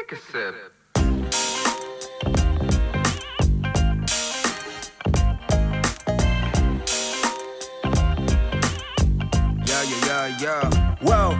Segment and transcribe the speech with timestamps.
[0.00, 0.54] Take a sip.
[9.66, 10.94] Yeah, yeah, yeah, yeah.
[11.02, 11.38] Wow.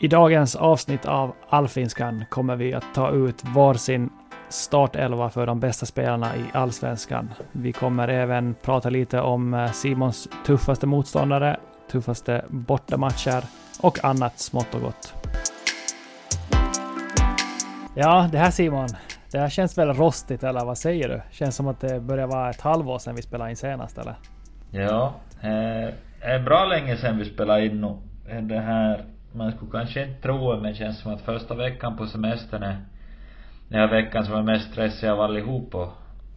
[0.00, 4.10] I dagens avsnitt av Allfinskan kommer vi att ta ut varsin
[4.48, 7.30] startelva för de bästa spelarna i Allsvenskan.
[7.52, 13.44] Vi kommer även prata lite om eh, Simons tuffaste motståndare, tuffaste bortamatcher
[13.80, 15.14] och annat smått och gott.
[17.94, 18.88] Ja, det här Simon,
[19.32, 21.22] det här känns väl rostigt eller vad säger du?
[21.30, 24.14] Känns som att det börjar vara ett halvår sedan vi spelade in senast eller?
[24.70, 27.96] Ja, eh, är bra länge sedan vi spelade in nu.
[28.28, 31.54] Eh, det här, man skulle kanske inte tro det men det känns som att första
[31.54, 32.76] veckan på semestern är
[33.68, 35.88] den här veckan som är mest stressig av allihop och,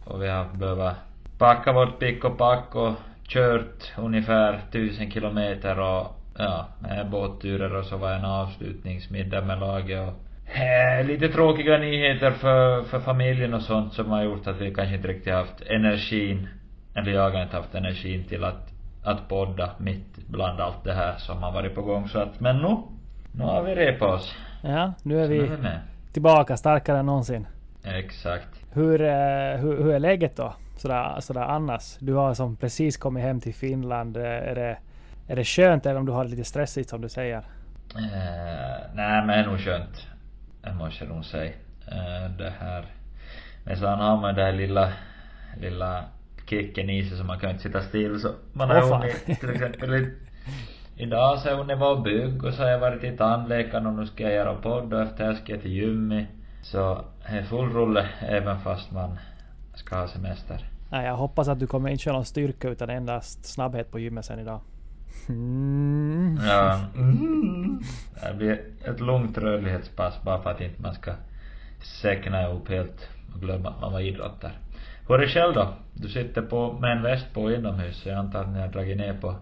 [0.04, 0.96] och vi har behövt
[1.38, 2.92] packa vårt pick och pack och
[3.28, 6.06] kört ungefär tusen kilometer och
[6.38, 12.30] ja, med båtturer och så var en avslutningsmiddag med laget och eh, lite tråkiga nyheter
[12.30, 16.48] för, för familjen och sånt som har gjort att vi kanske inte riktigt haft energin,
[16.94, 18.72] eller jag har inte haft energin till att,
[19.04, 22.56] att podda mitt bland allt det här som har varit på gång så att, men
[22.56, 22.76] nu,
[23.32, 24.34] nu har vi repat oss.
[24.62, 25.68] Ja, nu är Så nu vi är vi
[26.12, 27.46] tillbaka starkare än någonsin.
[27.84, 28.48] Exakt.
[28.72, 30.54] Hur, eh, hur, hur är läget då?
[30.76, 31.96] Sådär, sådär annars?
[31.98, 34.16] Du har som precis kommit hem till Finland.
[34.16, 34.78] Eh, Är det,
[35.28, 37.38] är det skönt eller om du har det lite stressigt som du säger?
[37.38, 40.06] Eh, nej men det är nog skönt.
[40.66, 41.52] Jag nog säga.
[41.86, 42.84] Eh, det här.
[43.64, 44.92] Men sen har man den här lilla,
[45.60, 46.04] lilla
[46.46, 48.28] kicken i sig så man kan inte sitta still så.
[48.52, 49.02] Man har fan.
[49.02, 50.10] hunnit till exempel i,
[50.98, 53.86] Idag så har jag hunnit vara och bygga och så har jag varit till tandläkaren
[53.86, 56.26] och nu ska jag göra podd och efter det ska jag till gymmet.
[56.62, 59.18] Så det är full rulle även fast man
[59.74, 60.70] ska ha semester.
[60.90, 64.24] Nej, jag hoppas att du kommer inte köra någon styrka utan endast snabbhet på gymmet
[64.24, 64.60] sen idag.
[65.28, 66.38] Mm.
[66.46, 66.80] Ja.
[68.22, 71.12] Det blir ett långt rörlighetspass bara för att inte man ska
[72.02, 74.52] säkna ihop helt och glömma att man var idrottare.
[75.08, 75.68] Hur är det själv då?
[75.94, 78.96] Du sitter på, med en väst på inomhus så jag antar att ni har dragit
[78.96, 79.34] ner på,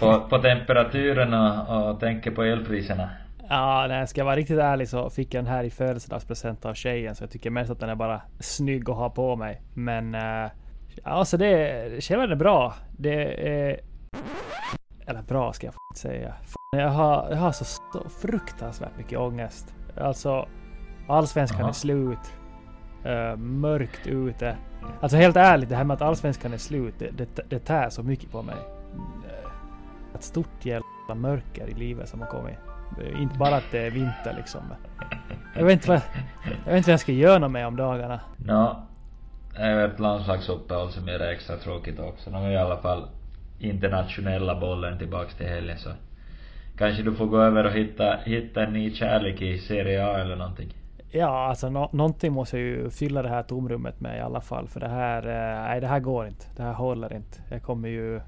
[0.00, 3.10] på, på temperaturen och, och tänker på elpriserna.
[3.48, 6.74] Ja, nej, ska jag vara riktigt ärlig så fick jag den här i födelsedagspresent av
[6.74, 9.62] tjejen så jag tycker mest att den är bara snygg att ha på mig.
[9.74, 10.50] Men eh,
[11.02, 12.74] alltså det, själva är det bra.
[12.98, 13.80] Det är...
[15.06, 16.34] Eller bra ska jag säga.
[16.42, 19.74] Fan, Jag har, jag har så, så fruktansvärt mycket ångest.
[20.00, 20.48] Alltså,
[21.08, 21.68] allsvenskan Jaha.
[21.68, 22.32] är slut.
[23.06, 24.56] Uh, mörkt ute.
[25.00, 28.02] Alltså helt ärligt, det här med att allsvenskan är slut, det, det, det tär så
[28.02, 28.54] mycket på mig.
[29.24, 32.58] Eh, Ett stort jävla mörker i livet som har kommit.
[33.00, 34.60] Eh, Inte bara att det är vinter liksom.
[35.56, 36.00] Jag vet inte vad
[36.64, 38.20] jag, vet inte vad jag ska göra med om dagarna.
[38.36, 38.86] Nå,
[39.52, 42.30] det är ett landslagsuppehåll som gör det extra tråkigt också.
[42.30, 43.08] De är i alla fall
[43.68, 45.90] internationella bollen tillbaks till helgen så
[46.78, 50.36] kanske du får gå över och hitta, hitta en ny kärlek i Serie A eller
[50.36, 50.74] någonting.
[51.10, 54.68] Ja, alltså nå någonting måste jag ju fylla det här tomrummet med i alla fall.
[54.68, 56.46] För det här, eh, nej det här går inte.
[56.56, 57.38] Det här håller inte.
[57.50, 58.20] Jag kommer ju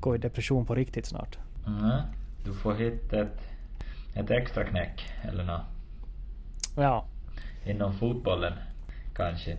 [0.00, 1.38] gå i depression på riktigt snart.
[1.66, 1.90] Mm.
[2.44, 3.40] Du får hitta ett,
[4.14, 5.60] ett extra knäck eller nå
[6.76, 7.04] Ja.
[7.66, 8.52] inom fotbollen
[9.16, 9.56] kanske.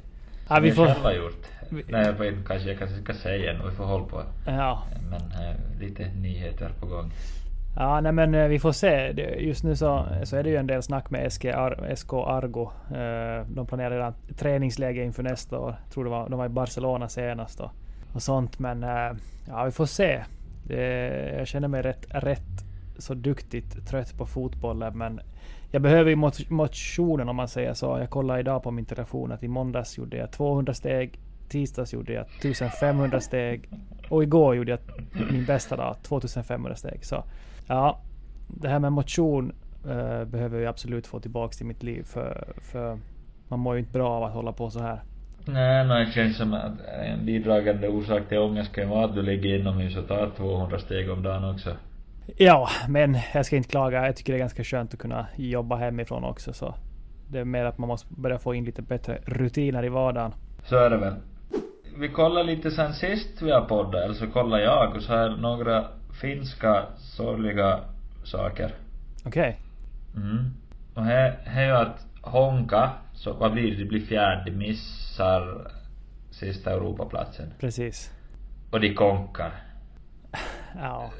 [0.50, 1.46] Ja, vi jag får- själv har gjort.
[1.70, 4.24] vi- Nej, jag vet kanske jag kanske ska säga nu, vi får hålla på.
[4.48, 4.84] Ja.
[5.10, 7.12] Men eh, lite nyheter på gång.
[7.76, 9.12] Ja, nej men eh, vi får se.
[9.40, 12.72] Just nu så, så är det ju en del snack med SK, Ar, SK Argo.
[12.96, 15.76] Eh, De planerar redan träningsläge inför nästa år.
[15.86, 17.72] Jag tror det var, de var i Barcelona senast och,
[18.14, 18.60] och sånt.
[18.60, 19.12] Men eh,
[19.48, 20.24] ja, vi får se.
[20.64, 20.84] Det,
[21.38, 22.66] jag känner mig rätt, rätt
[23.00, 24.98] så duktigt trött på fotbollen.
[24.98, 25.20] Men
[25.72, 26.16] jag behöver ju
[26.50, 27.98] motionen om man säger så.
[28.00, 31.20] Jag kollade idag på min telefon att i måndags gjorde jag 200 steg.
[31.50, 33.70] Tisdags gjorde jag 1500 steg.
[34.10, 34.80] Och igår gjorde jag
[35.32, 37.06] min bästa dag, 2500 steg.
[37.06, 37.24] Så
[37.68, 38.00] ja,
[38.48, 39.52] det här med motion
[39.90, 42.04] eh, behöver jag absolut få tillbaks till mitt liv.
[42.04, 43.00] För, för
[43.48, 45.02] man mår ju inte bra av att hålla på så här.
[45.46, 46.72] Nej, nej, det känns som att
[47.04, 50.80] en bidragande orsak till ångest kan ju vara att du ligger inomhus och tar 200
[50.80, 51.70] steg om dagen också.
[52.36, 54.06] Ja, men jag ska inte klaga.
[54.06, 56.54] Jag tycker det är ganska skönt att kunna jobba hemifrån också.
[56.54, 56.76] Så
[57.30, 60.34] det är mer att man måste börja få in lite bättre rutiner i vardagen.
[60.64, 61.16] Så är det väl.
[61.98, 65.30] Vi kollar lite sen sist vi har poddat, eller så kollar jag och så här
[65.30, 65.86] några
[66.22, 67.80] finska sorgliga
[68.24, 68.76] saker.
[69.26, 69.60] Okej.
[70.16, 70.54] Mm.
[70.94, 73.78] Och här, här är ju att Honka, så vad blir det?
[73.78, 75.72] Det blir fjärde, de missar
[76.32, 77.54] sista Europaplatsen.
[77.60, 78.12] Precis.
[78.72, 79.52] Och de konkar.
[80.76, 81.12] Ja.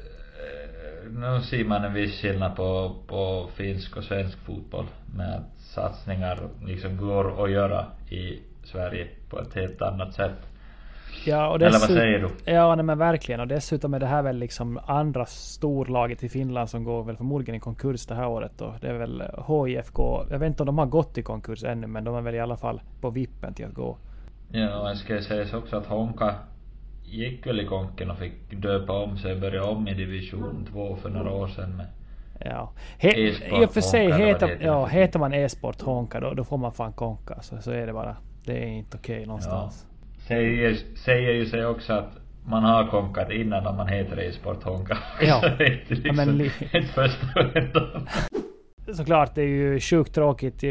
[1.04, 4.86] Eh, Nu ser man en viss skillnad på, på finsk och svensk fotboll.
[5.16, 10.48] Med att satsningar liksom går att göra i Sverige på ett helt annat sätt.
[11.26, 12.52] Ja, och Eller vad säger du?
[12.52, 13.40] Ja, nej, men verkligen.
[13.40, 17.54] Och dessutom är det här väl liksom andra storlaget i Finland som går väl förmodligen
[17.54, 18.74] i konkurs det här året då.
[18.80, 19.98] Det är väl HIFK.
[20.30, 22.40] Jag vet inte om de har gått i konkurs ännu, men de är väl i
[22.40, 23.96] alla fall på vippen till att gå.
[24.52, 26.34] Ja, och det ska sägas också att Honka
[27.10, 30.96] gick väl i konken och fick döpa om sig och börja om i division 2
[31.02, 31.86] för några år sedan med
[32.44, 32.72] Ja.
[32.98, 33.10] He,
[33.60, 36.92] I och för sig, heter, ja, heter man e-sport Honka då, då får man fan
[36.92, 37.42] konka.
[37.42, 38.16] Så, så är det bara.
[38.44, 39.86] Det är inte okej någonstans.
[40.28, 42.10] säger, säger ju sig också att
[42.46, 44.98] man har konkat innan om man heter e-sport Honka.
[45.22, 45.40] Ja.
[45.42, 47.44] Så det är inte Ja, men liksom li- ett första.
[48.94, 50.62] Såklart, det är ju sjukt tråkigt.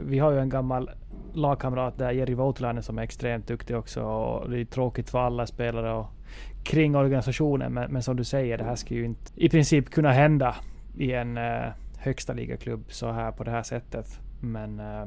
[0.00, 0.90] Vi har ju en gammal
[1.36, 4.02] lagkamrat där, Jerry Voutilainen, som är extremt duktig också.
[4.02, 6.06] Och det är tråkigt för alla spelare och
[6.64, 7.74] kring organisationen.
[7.74, 10.56] Men, men som du säger, det här ska ju inte i princip kunna hända
[10.96, 14.20] i en eh, högsta ligaklubb så här på det här sättet.
[14.40, 15.06] Men eh,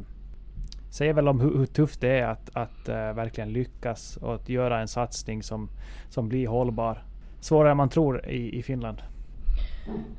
[0.89, 4.49] säger väl om hur, hur tufft det är att, att eh, verkligen lyckas och att
[4.49, 5.69] göra en satsning som,
[6.09, 7.03] som blir hållbar.
[7.39, 9.01] Svårare än man tror i, i Finland.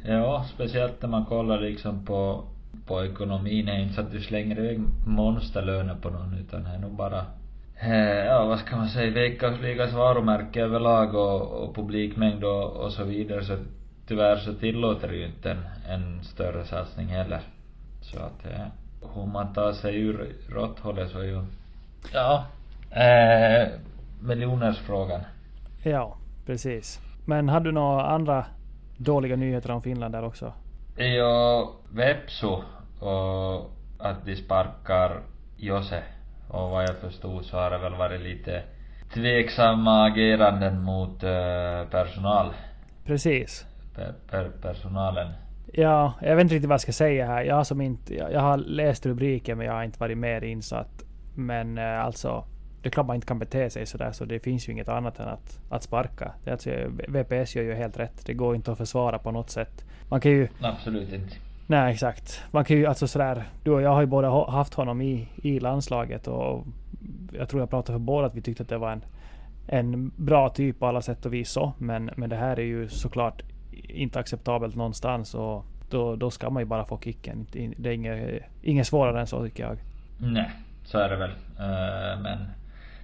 [0.05, 2.45] Ja, speciellt när man kollar liksom på,
[2.91, 3.69] på ekonomin.
[3.69, 7.25] Är inte så att du slänger iväg monsterlöner på någon utan det är nog bara
[8.27, 13.05] Ja, vad ska man säga, veckans ligas varumärke överlag och, och publikmängd och, och så
[13.05, 13.45] vidare.
[13.45, 13.57] Så
[14.07, 17.41] tyvärr så tillåter det ju inte en, en större satsning heller.
[18.01, 18.67] Så att eh,
[19.15, 21.45] hur man tar sig ur råtthålet så är ju
[22.13, 22.45] Ja.
[22.91, 23.69] Eh,
[24.21, 25.21] miljonersfrågan.
[25.83, 26.17] Ja,
[26.47, 27.01] precis.
[27.27, 28.45] Men hade du några andra
[28.97, 30.53] dåliga nyheter om Finland där också?
[30.97, 32.57] Ja, Vepsu
[33.01, 35.21] och att de sparkar
[35.57, 36.03] Jose.
[36.49, 38.63] Och vad jag förstod så har det väl varit lite
[39.15, 42.53] tveksamma ageranden mot eh, personal.
[43.05, 43.67] Precis.
[43.95, 45.33] Per, per, personalen.
[45.73, 47.43] Ja, jag vet inte riktigt vad jag ska säga här.
[47.43, 51.05] Jag, har som inte, jag, har läst rubriken men jag har inte varit mer insatt.
[51.35, 52.45] Men eh, alltså,
[52.83, 55.21] det är klart man inte kan bete sig sådär så det finns ju inget annat
[55.21, 56.33] än att, att sparka.
[56.45, 56.71] Det är alltså,
[57.09, 58.27] VPS gör ju helt rätt.
[58.27, 59.85] Det går inte att försvara på något sätt.
[60.09, 60.49] Man kan ju...
[60.61, 61.37] Absolut inte.
[61.71, 62.45] Nej, exakt.
[62.51, 63.43] Man kan ju alltså sådär...
[63.63, 66.67] Du och jag har ju båda ha- haft honom i, i landslaget och
[67.33, 69.05] jag tror jag pratade för båda att vi tyckte att det var en,
[69.67, 71.73] en bra typ på alla sätt och vis så.
[71.79, 73.43] Men, men det här är ju såklart
[73.73, 77.47] inte acceptabelt någonstans och då, då ska man ju bara få kicken.
[77.77, 79.79] Det är inget, inget svårare än så tycker jag.
[80.19, 80.51] Nej,
[80.85, 81.31] så är det väl.
[81.59, 82.39] Eh, men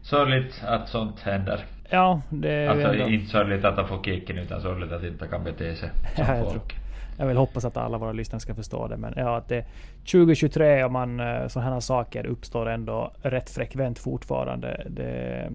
[0.02, 1.64] sorgligt att sånt händer.
[1.90, 5.26] Ja, det är Alltså ändå, inte sorgligt att han får kicken utan sorgligt att inte
[5.26, 6.85] kan bete sig som folk.
[7.18, 8.96] Jag vill hoppas att alla våra lyssnare ska förstå det.
[8.96, 9.64] Men ja, att det
[10.12, 14.86] 2023 och man eh, sådana här saker uppstår ändå rätt frekvent fortfarande.
[14.90, 15.50] Det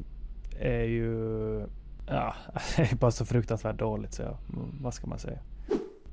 [0.59, 1.65] är ju...
[2.07, 2.33] Ja,
[2.77, 4.23] det är bara så fruktansvärt dåligt så
[4.81, 5.37] vad ska man säga?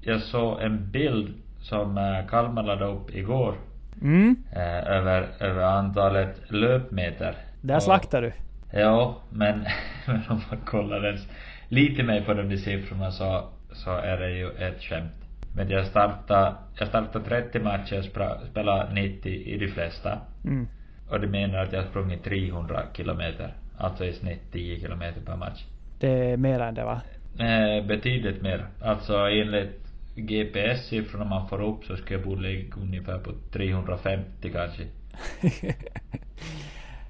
[0.01, 3.55] Jag såg en bild som eh, Kalmar laddade upp igår.
[4.03, 7.35] Mm, Eh, över, över antalet löpmeter.
[7.63, 8.33] där Och- slaktar du.
[8.73, 9.65] Ja, men,
[10.07, 11.27] men om man kollar ens
[11.69, 15.13] lite mer på de där siffrorna så, så är det ju ett skämt.
[15.59, 20.19] Men jag startade, jag startade 30 matcher, spra- spelade 90 i de flesta.
[20.45, 20.69] Mm.
[21.11, 23.53] Och det menar att jag har sprungit 300 kilometer.
[23.79, 25.65] Alltså i snitt 10 kilometer per match.
[26.01, 27.01] Det är mer än det va?
[27.39, 28.67] Eh, betydligt mer.
[28.83, 29.81] Alltså enligt
[30.17, 34.83] GPS-siffrorna man får upp så ska jag borde ligga ungefär på 350 kanske.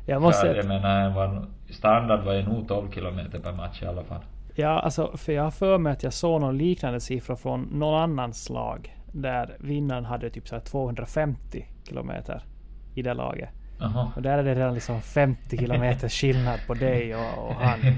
[0.06, 0.46] jag Så måste...
[0.46, 4.22] jag menar, standard var ju nog 12 kilometer per match i alla fall.
[4.60, 8.02] Ja, alltså för jag har för mig att jag såg någon liknande siffra från någon
[8.02, 8.96] annan slag.
[9.12, 12.42] Där vinnaren hade typ så här 250 kilometer
[12.94, 13.48] i det laget.
[13.80, 14.12] Jaha.
[14.16, 17.78] Och där är det redan liksom 50 kilometers skillnad på dig och, och han.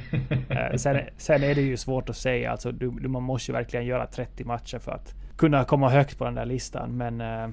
[0.51, 2.51] Eh, sen, sen är det ju svårt att säga.
[2.51, 6.19] Alltså, du, du, man måste ju verkligen göra 30 matcher för att kunna komma högt
[6.19, 6.97] på den där listan.
[6.97, 7.49] Men eh,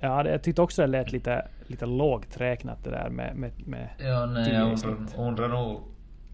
[0.00, 3.52] ja, det, jag tyckte också det lät lite, lite lågt räknat det där med, med,
[3.66, 5.80] med Ja, nej, jag undrar, undrar nog...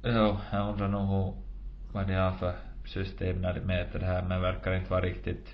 [0.02, 1.43] Ja, jag undrar nog
[1.94, 2.52] vad det är för
[2.84, 5.48] system när de mäter det här, men verkar inte vara riktigt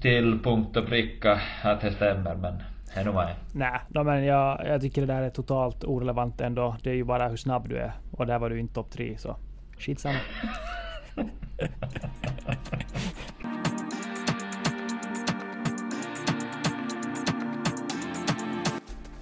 [0.00, 2.62] till punkt och pricka att det stämmer, men
[2.94, 3.36] det är.
[3.52, 6.76] Nej, no, men jag, jag tycker det där är totalt orelevant ändå.
[6.82, 7.92] Det är ju bara hur snabb du är.
[8.10, 9.36] Och där var du inte topp tre så
[9.78, 10.18] skitsamma.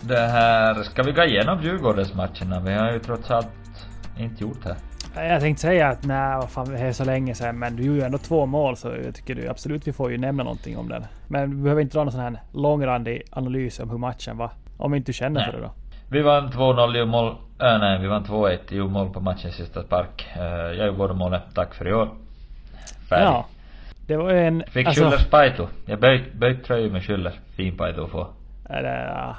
[0.00, 2.60] Det här, ska vi gå igenom Djurgårdens-matcherna?
[2.60, 3.48] Vi har ju trots allt
[4.18, 4.76] inte gjort det.
[5.14, 7.58] Jag tänkte säga att nej, vad fan, det är så länge sedan.
[7.58, 10.18] Men du gjorde ju ändå två mål så jag tycker du absolut vi får ju
[10.18, 11.04] nämna någonting om den.
[11.28, 14.50] Men vi behöver inte dra någon sån här långrandig analys om hur matchen var.
[14.76, 15.50] Om inte du känner Nej.
[15.50, 15.72] för det då.
[16.08, 17.28] Vi vann 2-0 i mål,
[17.60, 20.26] äh, nej vi vann 2-1 i mål på matchens sista spark.
[20.36, 21.40] Uh, jag gjorde båda målen.
[21.54, 22.08] Tack för i år.
[23.08, 23.26] Färdig.
[23.26, 23.46] Ja.
[24.06, 24.64] Det var en...
[24.66, 25.68] Fick alltså- Schüllers paito.
[25.86, 27.32] Jag böjt, böjt tröja med Schüller.
[27.56, 28.26] Fin paito att få.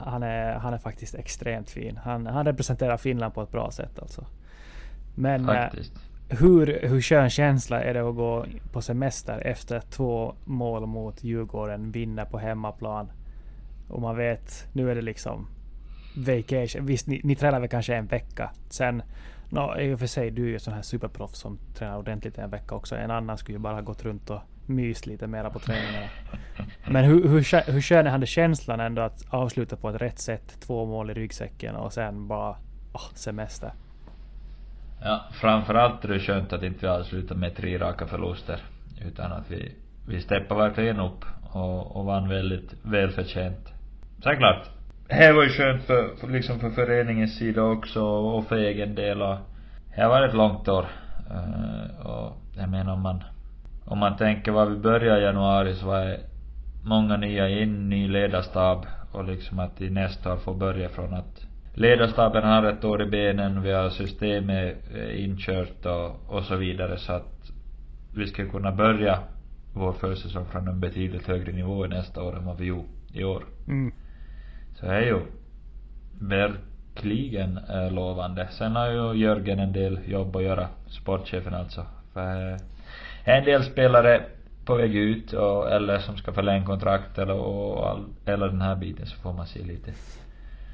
[0.06, 2.00] Han, är, han är faktiskt extremt fin.
[2.04, 4.26] Han, han representerar Finland på ett bra sätt alltså.
[5.16, 5.94] Men eh, Faktiskt.
[6.30, 11.92] hur, hur skön känsla är det att gå på semester efter två mål mot Djurgården,
[11.92, 13.12] vinna på hemmaplan.
[13.90, 15.48] Och man vet, nu är det liksom
[16.16, 16.86] vacation.
[16.86, 18.52] Visst, ni, ni tränar väl kanske en vecka.
[18.70, 19.04] Sen,
[19.50, 22.50] no, i och för sig, du är ju sån här superproffs som tränar ordentligt en
[22.50, 22.96] vecka också.
[22.96, 26.08] En annan skulle ju bara ha gått runt och myst lite mera på träningarna.
[26.92, 30.20] Men hur, hur, hur skön är han det känslan ändå att avsluta på ett rätt
[30.20, 30.58] sätt?
[30.60, 32.56] Två mål i ryggsäcken och sen bara
[32.94, 33.74] åh, semester.
[35.06, 38.60] Ja, framförallt är det skönt att inte vi avslutar med tre raka förluster.
[39.06, 39.72] Utan att vi,
[40.08, 43.74] vi steppade verkligen upp och, och vann väldigt välförtjänt.
[44.24, 44.70] Sen klart,
[45.08, 49.22] det var ju skönt för, för, liksom för föreningens sida också och för egen del
[49.22, 49.38] och
[49.96, 50.86] det har varit ett långt år.
[51.32, 53.24] Uh, och jag menar om man,
[53.86, 56.20] om man tänker var vi började i januari så var det
[56.84, 61.46] många nya in, ny ledarstab och liksom att i nästa år få börja från att
[61.74, 66.98] ledarstaben har ett år i benen, vi har systemet eh, inkört och, och så vidare
[66.98, 67.52] så att
[68.16, 69.20] vi ska kunna börja
[69.74, 73.44] vår försäsong från en betydligt högre nivå nästa år än vad vi gjorde i år.
[73.68, 73.94] Mm.
[74.76, 75.20] Så det är ju
[76.20, 78.48] verkligen eh, lovande.
[78.52, 81.86] Sen har ju Jörgen en del jobb att göra, sportchefen alltså.
[82.14, 82.58] För eh,
[83.24, 84.22] en del spelare
[84.66, 88.76] på väg ut och, eller som ska förlänga kontrakt eller och all, eller den här
[88.76, 89.92] biten så får man se lite.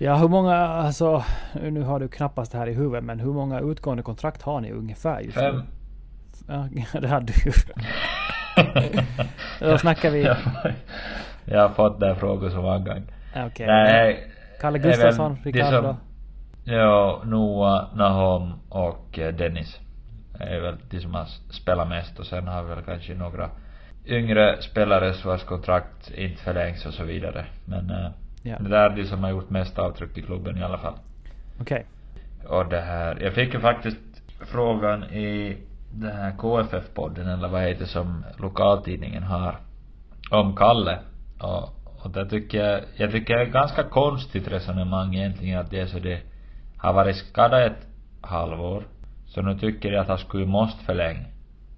[0.02, 1.24] Ja, hur många, alltså,
[1.62, 4.72] nu har du knappast det här i huvudet, men hur många utgående kontrakt har ni
[4.72, 5.56] ungefär just Fem.
[5.56, 5.64] nu?
[6.48, 6.68] Ja,
[7.00, 7.52] det hade du ju.
[9.72, 10.24] Då snackar vi...
[11.46, 13.04] Jag, har fått den frågan så många gånger.
[13.48, 13.68] Okej.
[13.68, 14.32] Nej.
[14.62, 15.82] Kalle det Gustafsson, det Ricardo.
[15.88, 15.98] som-
[16.64, 19.80] Ja, Noah, Nahom och eh, Dennis.
[20.40, 23.50] är väl de som har spelat mest och sen har vi väl kanske några
[24.06, 27.46] yngre spelare vars kontrakt inte förlängs och så vidare.
[27.66, 28.10] Men eh,
[28.44, 28.58] Ja.
[28.60, 30.94] det där är de som har gjort mest avtryck i klubben i alla fall.
[31.62, 31.86] Okej.
[32.48, 33.98] Och det här, jag fick ju faktiskt
[34.40, 35.58] frågan i
[35.92, 39.56] den här KFF-podden eller vad heter det som lokaltidningen har
[40.32, 41.00] om Kalle.
[41.40, 41.64] Och,
[42.04, 45.80] och det tycker jag, jag tycker det är ett ganska konstigt resonemang egentligen att det
[45.80, 46.22] är så det
[46.78, 47.88] har varit skadad ett
[48.22, 48.84] halvår.
[49.26, 51.26] Så nu tycker jag att han skulle måste förlänga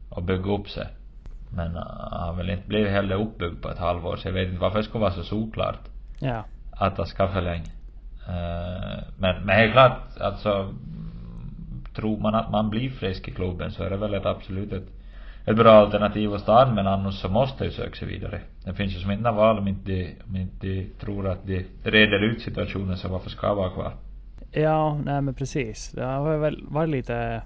[0.09, 0.87] och bygga upp sig.
[1.55, 4.47] Men uh, han har väl inte blivit heller uppbyggd på ett halvår så jag vet
[4.47, 5.90] inte varför det skulle vara så såklart
[6.21, 6.45] Ja.
[6.71, 7.71] att han ska förlänga.
[8.27, 10.73] Eh, men, men helt klart, alltså
[11.95, 14.87] tror man att man blir frisk i klubben så är det väl ett absolut ett,
[15.45, 18.41] ett bra alternativ att stanna men annars så måste ju söka sig vidare.
[18.65, 21.65] Det finns ju som inte val om inte de, om inte de tror att de
[21.83, 23.93] reder ut situationen så varför ska jag vara kvar?
[24.51, 25.91] Ja, nej men precis.
[25.91, 27.41] Det har väl varit lite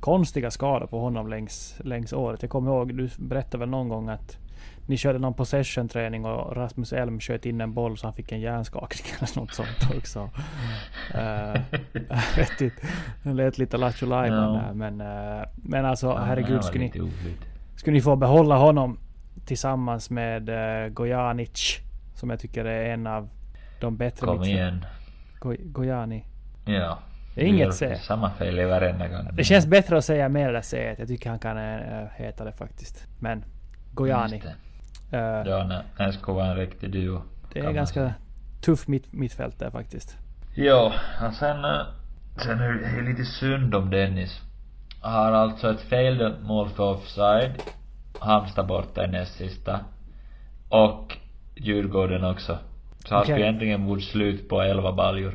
[0.00, 2.42] konstiga skador på honom längs, längs året.
[2.42, 4.38] Jag kommer ihåg, du berättade väl någon gång att
[4.86, 8.40] ni körde någon possession-träning och Rasmus Elm sköt in en boll så han fick en
[8.40, 10.30] hjärnskakning eller något sånt också.
[12.36, 12.76] Vet inte.
[13.22, 16.90] Det lät lite lattjo där men, eh, men alltså Ja, herregud skulle ni,
[17.76, 18.98] skulle ni få behålla honom
[19.46, 21.78] tillsammans med uh, Gojanic
[22.14, 23.28] som jag tycker är en av
[23.80, 24.84] de bättre Kom igen.
[25.38, 26.24] Go- Gojani.
[26.64, 26.98] Ja.
[27.34, 27.98] Det är inget C.
[28.02, 29.28] Samma fel i varenda gång.
[29.32, 30.94] Det känns bättre att säga mer eller C.
[30.98, 33.06] Jag tycker han kan äh, heta det faktiskt.
[33.18, 33.44] Men
[33.92, 34.42] Gojani.
[35.12, 37.22] Eh, Ja, nej, det skulle vara en riktig duo.
[37.52, 38.14] det är ganska säga.
[38.60, 40.16] tuff mitt, mittfält där faktiskt.
[40.54, 40.92] Ja,
[41.26, 41.80] och sen, eh,
[42.36, 44.40] sen är det lite synd om Dennis.
[45.00, 47.52] har alltså ett failed mål för offside.
[48.18, 49.80] Halmstad borta i näst sista.
[50.68, 51.16] Och
[51.54, 52.58] Djurgården också.
[53.04, 53.34] Så han Okej.
[53.34, 55.34] skulle egentligen borde slut på 11 baljor.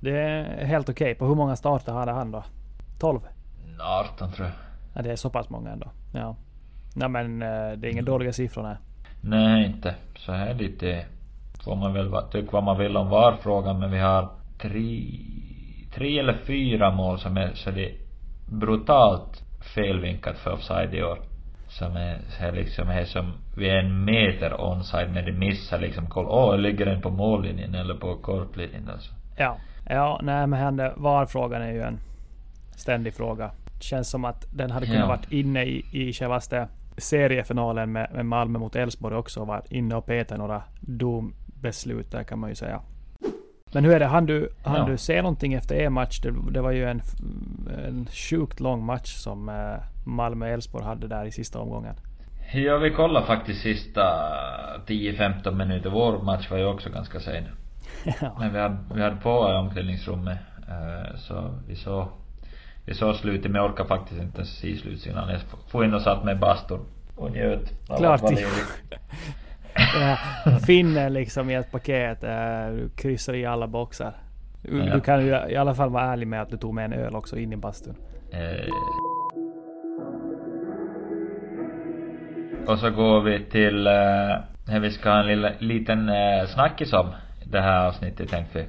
[0.00, 1.14] Det är helt okej.
[1.14, 2.44] På hur många starter hade han då?
[2.98, 3.20] 12?
[3.80, 4.56] 18 tror jag.
[4.94, 5.90] Ja, det är så pass många ändå.
[6.14, 6.36] Ja.
[6.94, 8.76] Nej men eh, det är inga dåliga siffror nej.
[9.20, 9.94] Nej, inte.
[10.16, 11.04] Så här lite
[11.64, 14.28] får man väl tycka vad man vill om VAR-frågan, men vi har
[14.58, 15.02] tre,
[15.94, 17.94] tre eller fyra mål som är så det är
[18.50, 19.42] brutalt
[19.74, 21.18] felvinkat för offside i år.
[21.68, 25.78] Som är, så här liksom är som, vi är en meter onside när de missar
[25.78, 29.12] liksom koll, åh, ligger den på mållinjen eller på kortlinjen alltså.
[29.40, 29.56] Ja.
[29.88, 31.98] Ja, nej men VAR-frågan är ju en
[32.76, 33.50] ständig fråga.
[33.80, 35.06] Känns som att den hade kunnat Ja.
[35.06, 39.40] varit inne i, i självaste seriefinalen med, med Malmö mot Elfsborg också.
[39.40, 42.80] och Varit inne och petat några dombeslut där kan man ju säga.
[43.72, 44.06] Men hur är det?
[44.06, 44.84] Han du, han Ja.
[44.86, 46.20] du se någonting efter er match?
[46.20, 47.02] Det, det var ju en,
[47.88, 49.54] en sjukt lång match som eh,
[50.06, 51.94] Malmö-Elfsborg hade där i sista omgången.
[52.54, 54.02] Ja, vi kollade faktiskt sista
[54.86, 55.90] 10-15 minuter.
[55.90, 57.44] Vår match var ju också ganska sen.
[58.20, 58.36] ja.
[58.38, 60.38] Men vi hade, vi hade på omklädningsrummet.
[60.68, 62.06] eh, Så vi såg
[62.86, 65.30] Vi såg slutet men jag orkade faktiskt inte ens se slutsignalen.
[65.30, 65.40] Jag
[65.70, 66.80] får in och satt med bastun
[67.16, 68.46] och njöt Klart det-
[70.66, 72.24] finnen liksom i ett paket.
[72.24, 74.12] eh, Du kryssar i alla boxar.
[74.62, 74.94] Du, Ja.
[74.94, 77.16] du kan ju i alla fall vara ärlig med att du tog med en öl
[77.16, 77.94] också in i bastun.
[78.32, 78.70] Eh.
[82.66, 83.92] Och så går vi till, eh,
[84.68, 87.06] här vi ska ha en lilla, liten eh, snackis om
[87.50, 88.66] det här avsnittet tänkte vi.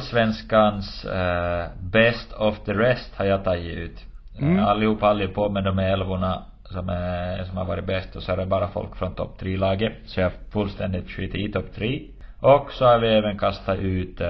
[0.00, 4.04] Allsvenskans eh, Best of the Rest har jag tagit ut.
[4.38, 4.52] Mm.
[4.52, 4.64] Mm.
[4.64, 8.36] Allihop håller på med de älvorna som, är, som har varit bäst och så är
[8.36, 9.92] det bara folk från topp 3-laget.
[10.06, 12.02] Så jag har fullständigt skitit i topp 3.
[12.40, 14.26] Och så har vi även kastat ut eh,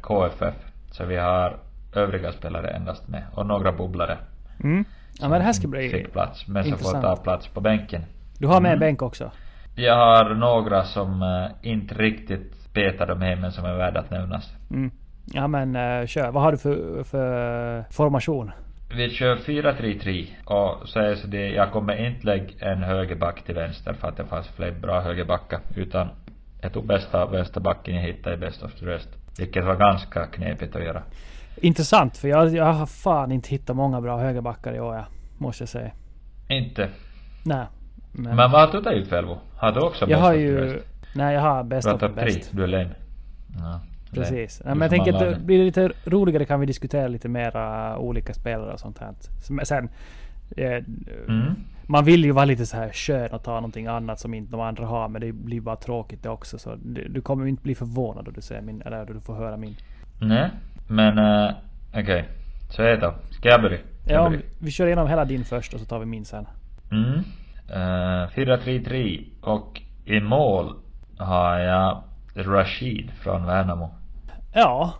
[0.00, 0.54] KFF.
[0.90, 1.56] Så vi har
[1.94, 3.22] övriga spelare endast med.
[3.34, 4.18] Och några bubblare.
[4.64, 4.84] Mm.
[5.20, 7.04] Ja men det här ska bli Fick plats, men som får intressant.
[7.04, 8.02] ta plats på bänken.
[8.38, 8.80] Du har med en Mm.
[8.80, 9.30] bänk också?
[9.74, 14.10] Jag har några som eh, inte riktigt petar dem hem men som är värda att
[14.10, 14.52] nämnas.
[14.70, 14.90] Mm.
[15.32, 16.30] Ja men uh, kör.
[16.30, 18.50] Vad har du för, för formation?
[18.96, 23.54] Vi kör 4-3-3 och så är så det, jag kommer inte lägga en högerback till
[23.54, 26.08] vänster för att det fanns fler bra högerbackar utan
[26.60, 29.08] jag tog bästa vänsterbacken jag hittade i Best of the Rest.
[29.38, 31.02] Vilket var ganska knepigt att göra.
[31.56, 35.04] Intressant för jag, jag har fan inte hittat många bra högerbackar i år
[35.38, 35.90] Måste jag säga.
[36.48, 36.88] Inte.
[37.44, 37.66] Nej.
[38.12, 39.38] Men, Men vad har du tagit Felvo?
[39.56, 40.74] Har du också jag Best har of the ju...
[40.74, 40.95] Rest?
[41.16, 42.50] Nej jag har bäst of the best.
[42.52, 42.90] du är lame.
[43.58, 43.80] Ja,
[44.12, 44.62] Precis.
[44.64, 48.34] Nej, men jag tänker att det blir lite roligare kan vi diskutera lite mera olika
[48.34, 49.14] spelare och sånt här.
[49.64, 49.88] Sen...
[50.56, 50.84] Eh,
[51.28, 51.54] Mm.
[51.88, 54.60] Man vill ju vara lite så här skön och ta någonting annat som inte de
[54.60, 55.08] andra har.
[55.08, 56.58] Men det blir bara tråkigt det också.
[56.58, 58.82] Så du, du kommer inte bli förvånad då du ser min...
[58.82, 59.76] Eller då du får höra min.
[60.20, 60.50] Nej,
[60.88, 61.50] men uh,
[61.94, 62.28] okej.
[62.70, 63.14] Så är det då.
[63.30, 63.78] Ska jag börja?
[64.08, 66.46] Ja, vi kör igenom hela din först och så tar vi min sen.
[66.90, 67.12] Mm.
[67.12, 70.74] Uh, 4-3-3 och i mål
[71.18, 72.02] har jag
[72.34, 73.90] Rashid från Värnamo.
[74.54, 74.92] Ja.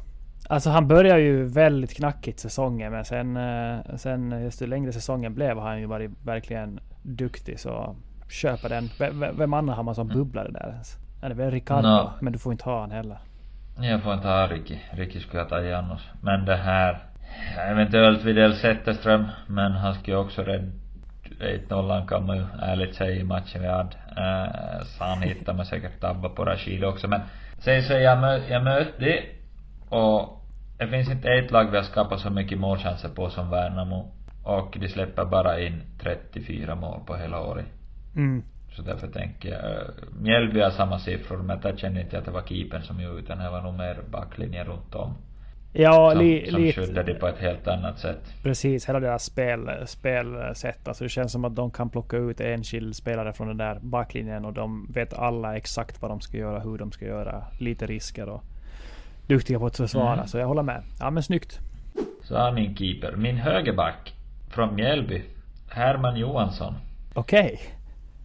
[0.48, 5.58] Alltså han börjar ju väldigt knackigt säsongen men sen, eh, sen desto längre säsongen blev
[5.58, 7.96] har han ju varit verkligen duktig så
[8.30, 8.84] köper den.
[8.98, 10.96] V- Vem annan har man som bubblare där ens?
[11.22, 12.10] Ja, det är väl Ricardo, Nå.
[12.20, 13.18] men du får inte ha han heller.
[13.80, 14.78] Jag får inte ha Ricky.
[14.90, 16.00] Ricky skulle jag tagit annars.
[16.20, 16.98] Men det här...
[17.70, 19.26] Eventuellt Widell Zetterström.
[19.46, 20.64] Men han skulle ju också rädda
[21.40, 23.96] 1-0 kan man ju ärligt säga i matchen vi hade.
[24.18, 27.08] Uh, så han hittar man säkert tabba på Rashid också.
[27.08, 27.20] Men
[27.58, 29.22] sen så jag, mö, jag mötte det.
[29.88, 30.42] Och
[30.78, 34.12] det finns inte ett lag vi har skapat så mycket målchanser på som Värnamo.
[34.44, 37.66] Och de släpper bara in 34 mål på hela året.
[38.16, 38.42] Mm.
[38.76, 39.88] Så därför tänker jag, eh,
[40.20, 43.18] Mjällby har samma siffror men där kände inte jag att det var keepern som gjorde
[43.18, 45.14] utan det var nog mer backlinjen runt om.
[45.78, 46.80] Ja, som, li, som lite.
[46.80, 48.34] skyddade på ett helt annat sätt.
[48.42, 50.88] Precis, hela deras spel, spelsätt.
[50.88, 54.44] Alltså det känns som att de kan plocka ut enskild spelare från den där backlinjen
[54.44, 57.44] och de vet alla exakt vad de ska göra, hur de ska göra.
[57.58, 58.42] Lite risker och
[59.26, 60.12] duktiga på att försvara.
[60.12, 60.26] Mm.
[60.26, 60.82] Så jag håller med.
[61.00, 61.58] Ja men snyggt.
[62.22, 63.16] Så har min keeper.
[63.16, 64.14] Min högerback
[64.50, 65.22] från Mjällby,
[65.70, 66.74] Herman Johansson.
[67.14, 67.60] Okej.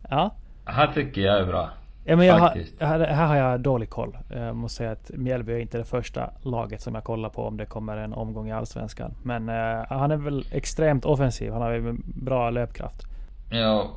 [0.09, 0.35] Ja.
[0.63, 1.69] Han tycker jag är bra.
[2.03, 4.17] Ja, men jag har, här, har jag dålig koll.
[4.29, 7.57] Jag måste säga att Mjällby är inte det första laget som jag kollar på om
[7.57, 9.13] det kommer en omgång i Allsvenskan.
[9.23, 11.51] Men eh, han är väl extremt offensiv.
[11.51, 13.01] Han har ju bra löpkraft.
[13.51, 13.91] Ja,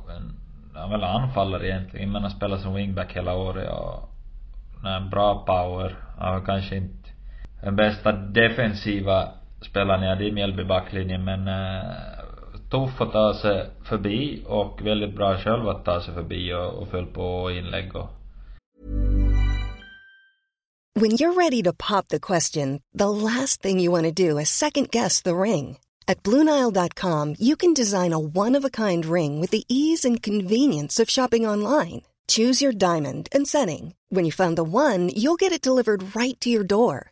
[0.73, 2.11] han är väl anfallare egentligen.
[2.11, 4.09] Men han spelar som wingback hela året och
[4.83, 5.95] har en bra power.
[6.17, 7.09] Han har kanske inte
[7.61, 9.27] den bästa defensiva
[9.61, 11.91] spelaren i Mjällby backlinjen men uh,
[12.69, 17.13] tuff att ta sig förbi och väldigt bra själv att ta sig förbi och, och
[17.13, 18.09] på inlägg och
[20.97, 24.49] When you're ready to pop the question, the last thing you want to do is
[24.49, 25.77] second guess the ring.
[26.07, 30.23] At Bluenile.com, you can design a one of a kind ring with the ease and
[30.23, 32.03] convenience of shopping online.
[32.29, 33.93] Choose your diamond and setting.
[34.07, 37.11] When you find the one, you'll get it delivered right to your door.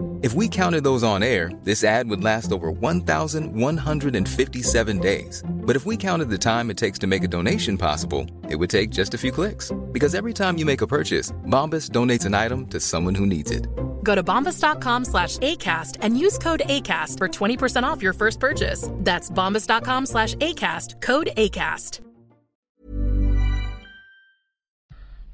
[0.23, 5.43] If we counted those on air, this ad would last over 1,157 days.
[5.49, 8.69] But if we counted the time it takes to make a donation possible, it would
[8.69, 9.71] take just a few clicks.
[9.91, 13.49] Because every time you make a purchase, Bombas donates an item to someone who needs
[13.49, 13.65] it.
[14.03, 18.89] Go to bombas.com slash ACAST and use code ACAST for 20% off your first purchase.
[18.97, 22.01] That's bombas.com slash ACAST, code ACAST.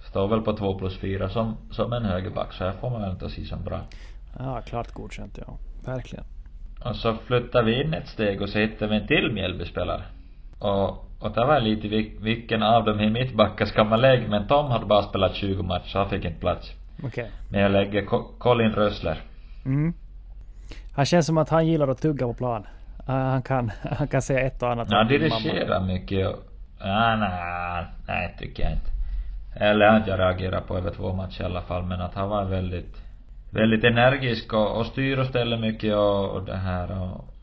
[0.10, 3.12] Står väl på 2 plus 4 som, som en högerback, så här får man väl
[3.12, 3.82] inte se som bra.
[4.40, 5.58] Ja, klart godkänt ja.
[5.86, 6.26] Verkligen.
[6.86, 10.04] Och så flyttar vi in ett steg och så hittar vi en till Mjällbyspelare.
[10.60, 14.48] Och, och det var lite vil, vilken av dem i mittbackar ska man lägga, men
[14.48, 16.72] Tom hade bara spelat 20 matcher, så han fick inte plats.
[16.98, 17.08] Okej.
[17.08, 17.26] Okay.
[17.52, 19.22] Men jag lägger Co Colin Rössler.
[19.66, 19.94] Mm.
[20.96, 22.68] Han känns som att han gillar att tugga på plan.
[23.08, 24.92] Han kan, han kan säga ett och annat.
[24.92, 26.44] Han dirigerar mycket och...
[26.80, 28.92] Ja, nej, nej tycker jag inte.
[29.56, 32.46] Eller att jag reagerar på över två matcher i alla fall, men att han var
[32.46, 33.07] väldigt
[33.58, 37.34] väldigt energisk och, och styr och ställer mycket och, och det här och,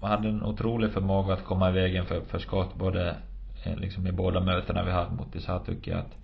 [0.00, 3.16] och hade en otrolig förmåga att komma i vägen för, för skott både
[3.76, 6.16] liksom i båda mötena vi hade mot Isha tycker jag att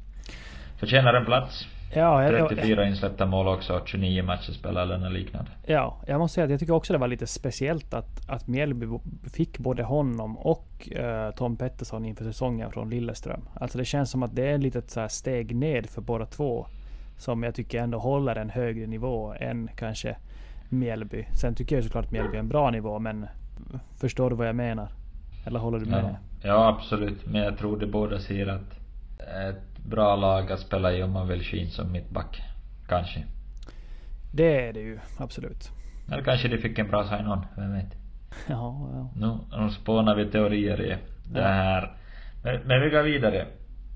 [0.78, 1.66] förtjänar en plats.
[1.94, 5.50] Ja, jag, 34 insläppta mål också, 29 matcher spelade eller liknande.
[5.66, 8.86] Ja, jag måste säga att jag tycker också det var lite speciellt att, att Mjällby
[9.32, 13.40] fick både honom och uh, Tom Pettersson inför säsongen från Lilleström.
[13.60, 16.66] Alltså det känns som att det är ett litet så steg ned för båda två
[17.18, 20.16] som jag tycker ändå håller en högre nivå än kanske
[20.68, 21.26] Mjällby.
[21.32, 23.26] Sen tycker jag såklart att Mjällby är en bra nivå men
[23.96, 24.88] förstår du vad jag menar?
[25.46, 26.04] Eller håller du med?
[26.04, 27.26] Ja, ja absolut.
[27.26, 28.78] Men jag tror det båda ser att
[29.46, 32.42] ett bra lag att spela i om man vill Shin som mittback.
[32.88, 33.24] Kanske.
[34.32, 35.70] Det är det ju, absolut.
[36.12, 37.96] Eller kanske de fick en bra sign-on, vem vet?
[38.48, 39.10] Ja, ja.
[39.16, 40.96] Nu, nu spånar vi teorier i
[41.32, 41.92] det här.
[42.44, 43.46] Men, men vi går vidare.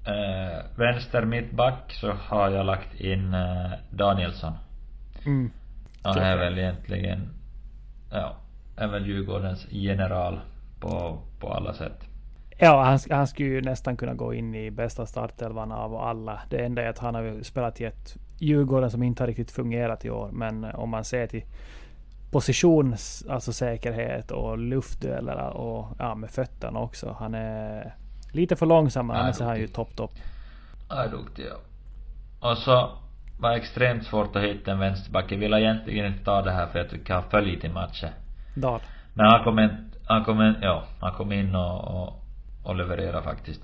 [0.08, 4.52] Uh, vänster mittback så har jag lagt in uh, Danielsson.
[5.26, 5.50] Mm.
[6.02, 7.28] Han är väl egentligen,
[8.10, 8.36] ja,
[8.76, 10.40] är väl Djurgårdens general
[10.80, 12.04] på, på alla sätt.
[12.58, 16.40] Ja, han, han skulle ju nästan kunna gå in i bästa startelvan av alla.
[16.50, 20.04] Det enda är att han har spelat i ett Djurgården som inte har riktigt fungerat
[20.04, 20.30] i år.
[20.32, 21.44] Men om man ser till
[22.30, 27.16] positions, alltså säkerhet och luftdueller och ja, med fötterna också.
[27.18, 27.94] Han är
[28.32, 30.12] Lite för långsam, annars är han ju topp, topp.
[30.88, 31.56] Ja, duktig ja.
[32.50, 32.90] Och så
[33.40, 35.32] var extremt svårt att hitta en vänsterback.
[35.32, 38.10] Jag vill egentligen inte ta det här för jag tycker han för lite i matchen.
[38.54, 38.80] Dahl.
[39.14, 42.22] Men han kom in, han kom in, ja, han kom in och, och,
[42.64, 43.62] och levererade faktiskt.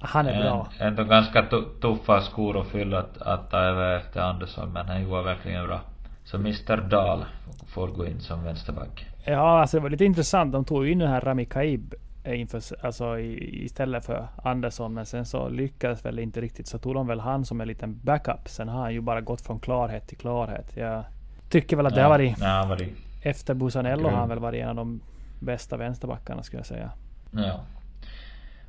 [0.00, 0.68] Han är bra.
[0.78, 1.46] Ändå ganska
[1.80, 5.80] tuffa skor att fylla att, att ta över efter Andersson, men han gjorde verkligen bra.
[6.24, 7.24] Så Mr Dahl
[7.66, 9.06] får gå in som vänsterback.
[9.24, 10.52] Ja, alltså det var lite intressant.
[10.52, 11.94] De tog ju in den här Rami Kaib
[12.24, 14.94] inför, alltså istället för Andersson.
[14.94, 16.66] Men sen så lyckades väl inte riktigt.
[16.66, 18.48] Så tog de väl han som en liten backup.
[18.48, 20.76] Sen har han ju bara gått från klarhet till klarhet.
[20.76, 21.04] Jag
[21.48, 22.38] tycker väl att det har varit...
[22.40, 25.00] Ja, varit efter Busanello har han väl varit en av de
[25.40, 26.90] bästa vänsterbackarna skulle jag säga.
[27.30, 27.60] Ja.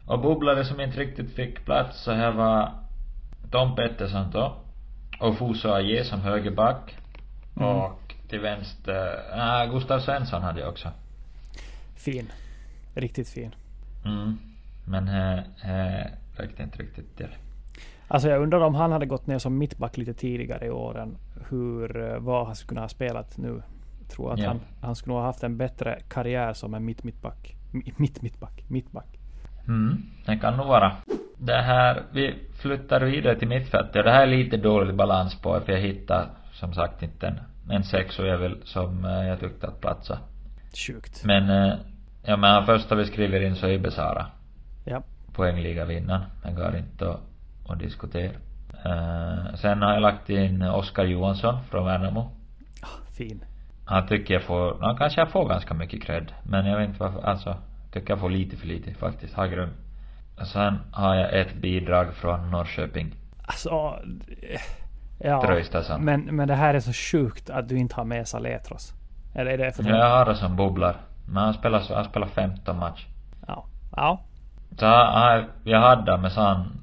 [0.06, 2.72] Och bubblare som inte riktigt fick plats så här var
[3.52, 4.56] Tom Pettersson då.
[5.20, 6.98] Och Fuso Aje som högerback.
[7.58, 7.70] Mm.
[7.70, 10.90] Och till vänster, ah, Gustav Svensson hade jag också.
[11.96, 12.32] Fin.
[12.94, 13.56] Riktigt fin.
[14.06, 14.38] Mm.
[14.86, 17.36] Men här, här räckte inte riktigt till.
[18.08, 21.18] Alltså jag undrar om han hade gått ner som mittback lite tidigare i åren.
[21.50, 23.62] Hur, eh, vad han skulle kunna ha spelat nu.
[24.02, 24.48] Jag tror att ja.
[24.48, 27.56] han, han skulle ha haft en bättre karriär som en mitt mittback.
[27.98, 29.18] Mitt mittback.
[29.68, 30.96] Mm, det kan nog vara.
[31.38, 34.04] Det här, vi flyttar vidare till mittfältet.
[34.06, 37.84] Det här är lite dålig balans på för jag hittar som sagt inte en, en
[37.84, 40.20] sex och jag vill som eh, jag tyckte att platsa.
[40.88, 41.26] Sjukt.
[41.26, 41.72] Men
[42.24, 44.26] eh, Ja men han första vi skriver in så är Besara.
[44.86, 45.04] Ja.
[45.34, 46.24] Poängliga vinnaren.
[46.44, 47.20] Det går inte att,
[47.70, 48.32] att diskutera.
[48.86, 52.20] Uh, sen har jag lagt in Oskar Johansson från Värnamo.
[52.82, 53.44] Oh, fin.
[53.86, 56.34] Han tycker jag får, han kanske jag får ganska mycket cred.
[56.44, 57.56] Men jag vet inte varför, alltså.
[57.92, 59.34] Tycker jag får lite för lite faktiskt.
[59.34, 59.72] Har grund.
[60.44, 63.16] Sen har jag ett bidrag från Norrköping.
[63.46, 64.00] Alltså.
[65.20, 65.42] Ja.
[65.42, 66.06] Tröjstason.
[66.06, 68.94] Men, men det här är så sjukt att du inte har med Saletros.
[69.36, 70.98] Eller är det för Jag har det som bubblar.
[71.26, 73.06] Men han spelar, han spelar 15 match.
[73.48, 73.66] Ja.
[73.96, 74.22] Ja.
[74.78, 76.82] Så han, jag hade med så han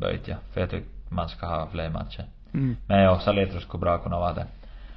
[0.00, 0.36] böjt ja.
[0.52, 2.24] För jag tycker man ska ha fler matcher.
[2.54, 2.76] Mm.
[2.86, 4.46] Men ja, Saletros skulle bra kunna vara det.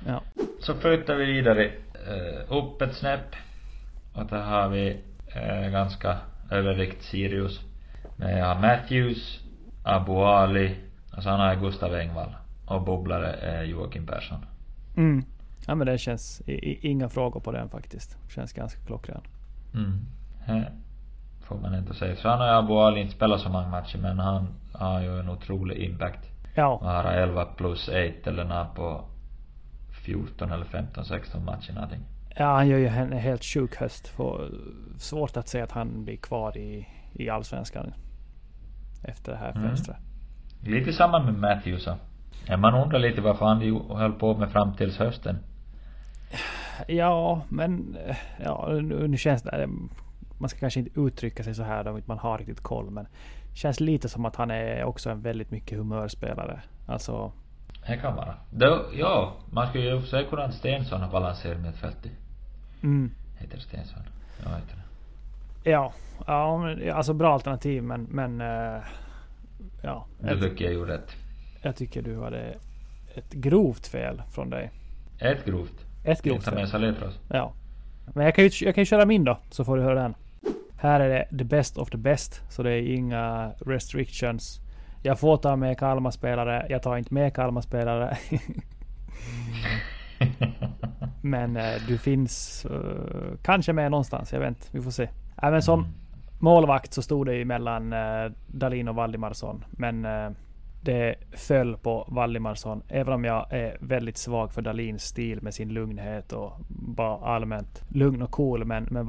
[0.07, 0.21] Ja.
[0.59, 3.35] Så flyttar vi vidare uh, upp ett snäpp.
[4.13, 5.01] Och där har vi
[5.35, 6.17] uh, ganska
[6.51, 7.61] övervikt Sirius.
[8.15, 9.39] Men jag har Matthews,
[9.83, 10.75] Abu Ali,
[11.17, 12.35] och sen har jag Gustav Engvall.
[12.65, 14.45] Och bubblare är Joakim Persson.
[14.97, 15.23] Mm.
[15.67, 16.41] Ja men det känns,
[16.81, 18.17] inga frågor på den faktiskt.
[18.29, 19.21] Känns ganska klockren.
[19.73, 19.99] Mm.
[20.45, 20.71] Här
[21.41, 22.15] får man inte säga.
[22.15, 25.29] Så han har Abu Ali inte spelat så många matcher men han har ju en
[25.29, 26.29] otrolig impact.
[26.55, 26.67] Ja.
[26.67, 29.05] Och har 11 plus 8 eller nå på
[30.05, 31.99] 14 eller 15, 16 matcher någonting.
[32.37, 34.07] Ja han gör ju en helt sjuk höst.
[34.07, 34.51] Får
[34.97, 37.93] svårt att säga att han blir kvar i, i Allsvenskan.
[39.03, 39.67] Efter det här Mm.
[39.67, 39.97] fönstret.
[40.61, 41.87] Lite samma med Matthews.
[42.57, 43.61] man undrar lite varför han
[43.97, 45.37] höll på med fram tills hösten.
[46.87, 49.69] Ja, men eh, ja, nu, nu känns det...
[50.37, 53.07] Man ska kanske inte uttrycka sig så här då man har riktigt koll, men
[53.53, 56.61] känns lite som att han är också en väldigt mycket humörspelare.
[56.85, 57.31] Alltså,
[57.87, 58.35] Det kan vara.
[58.51, 62.11] Då, ja, man skulle ju säga kunna att Stensson har balanserat mittfältet.
[62.83, 63.99] mm, Heter det Stensson?
[64.43, 64.75] Ja, heter
[65.63, 65.69] det.
[65.69, 65.93] ja,
[66.27, 68.81] ja, men, alltså bra alternativ, men, men eh,
[69.81, 70.05] ja.
[70.19, 71.15] Du tycker jag gjorde rätt.
[71.61, 72.57] jag tycker du hade
[73.15, 74.71] ett grovt fel från dig.
[75.19, 75.85] Ett grovt.
[76.03, 76.47] Ett grovt.
[77.27, 77.53] Ja.
[78.13, 80.15] Men jag kan ju jag kan ju köra min då, så får du höra den.
[80.77, 84.59] Här är det the best of the best, så det är inga restrictions.
[85.03, 88.17] Jag får ta med Kalmar-spelare, jag tar inte med Kalmar-spelare.
[91.21, 94.67] men eh, du finns eh, kanske med någonstans, jag vet inte.
[94.71, 95.09] Vi får se.
[95.41, 95.87] Även som
[96.39, 99.65] målvakt så stod det ju mellan uh, Dalin och Valdimarsson.
[99.71, 100.29] Men eh,
[100.83, 102.83] det föll på Valdimarsson.
[102.87, 107.83] Även om jag är väldigt svag för Dalins stil med sin lugnhet och bara allmänt
[107.89, 108.65] lugn och cool.
[108.65, 109.05] Men, men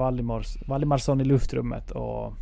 [0.67, 2.33] Valdimarsson i luftrummet och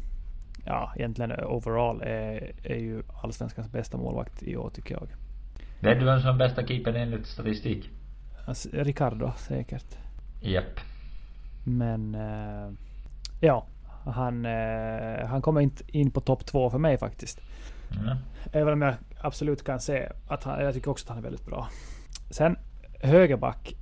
[0.64, 5.08] ja, egentligen overall är, är ju allsvenskans bästa målvakt i år tycker jag.
[5.80, 7.90] Vet du vem som är bästa keepern enligt statistik?
[8.46, 9.98] Alltså, Ricardo säkert.
[10.40, 10.80] Japp.
[11.64, 12.70] Men eh,
[13.40, 13.66] ja,
[14.04, 17.40] han, eh, han kommer inte in på topp två för mig faktiskt.
[18.00, 18.16] Mm.
[18.52, 21.46] Även om jag absolut kan se att han, jag tycker också att han är väldigt
[21.46, 21.68] bra.
[22.30, 22.56] Sen
[23.00, 23.74] högerback.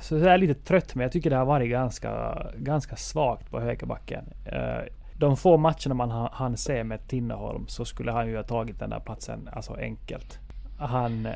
[0.00, 3.60] Så jag är lite trött men jag tycker det har varit ganska, ganska svagt på
[3.60, 4.24] högerbacken.
[4.46, 4.78] Eh,
[5.18, 8.78] De få matcherna man ha- hann se med Tinneholm så skulle han ju ha tagit
[8.78, 10.38] den där platsen alltså enkelt.
[10.78, 11.28] Han...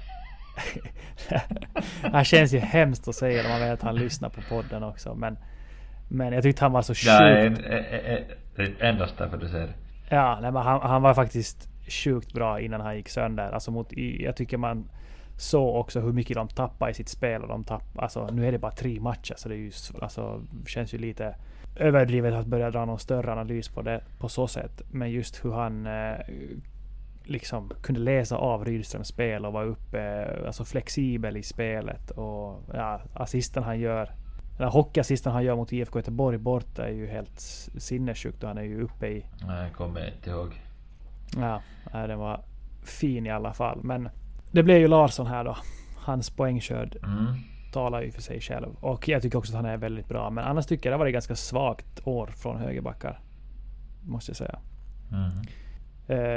[2.13, 5.15] han känns ju hemskt att säga när man vet att han lyssnar på podden också
[5.15, 5.39] men...
[6.13, 7.67] Men jag tyckte han var så sjukt...
[8.57, 9.75] En- endast därför du säger det.
[10.17, 13.53] Ja, nej, men han, han var faktiskt sjukt bra innan han gick sönder.
[13.53, 14.91] Alltså mot, jag tycker man
[15.37, 17.43] såg också hur mycket de tappar i sitt spel.
[17.43, 18.03] Och de tappar.
[18.03, 19.73] alltså, nu är det bara tre matcher så det är ju,
[20.03, 21.35] alltså, känns ju lite
[21.77, 24.83] överdrivet att börja dra någon större analys på det på så sätt.
[24.91, 26.19] Men just hur han eh,
[27.25, 32.11] liksom kunde läsa av Rydströms spel och var uppe, eh, alltså flexibel i spelet.
[32.11, 34.11] Och ja, assisten han gör
[34.61, 37.41] den här hockeyassisten han gör mot IFK Göteborg borta är ju helt
[37.79, 40.70] sinnessjukt och han är ju uppe i Nej, jag kommer inte ihåg.
[41.37, 41.61] Ja,
[41.93, 42.41] den var
[42.85, 43.79] fin i alla fall.
[43.83, 44.09] Men
[44.53, 45.57] det blev ju Larsson här då.
[45.97, 47.35] Hans poängskörd Mm.
[47.73, 48.75] talar ju för sig själv.
[48.81, 50.31] Och jag tycker också att han är väldigt bra.
[50.31, 53.21] Men annars tycker jag det var ett ganska svagt år från högerbackar.
[54.07, 54.59] Måste jag säga.
[55.13, 55.31] Mm.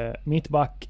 [0.10, 0.90] Eh, mittback.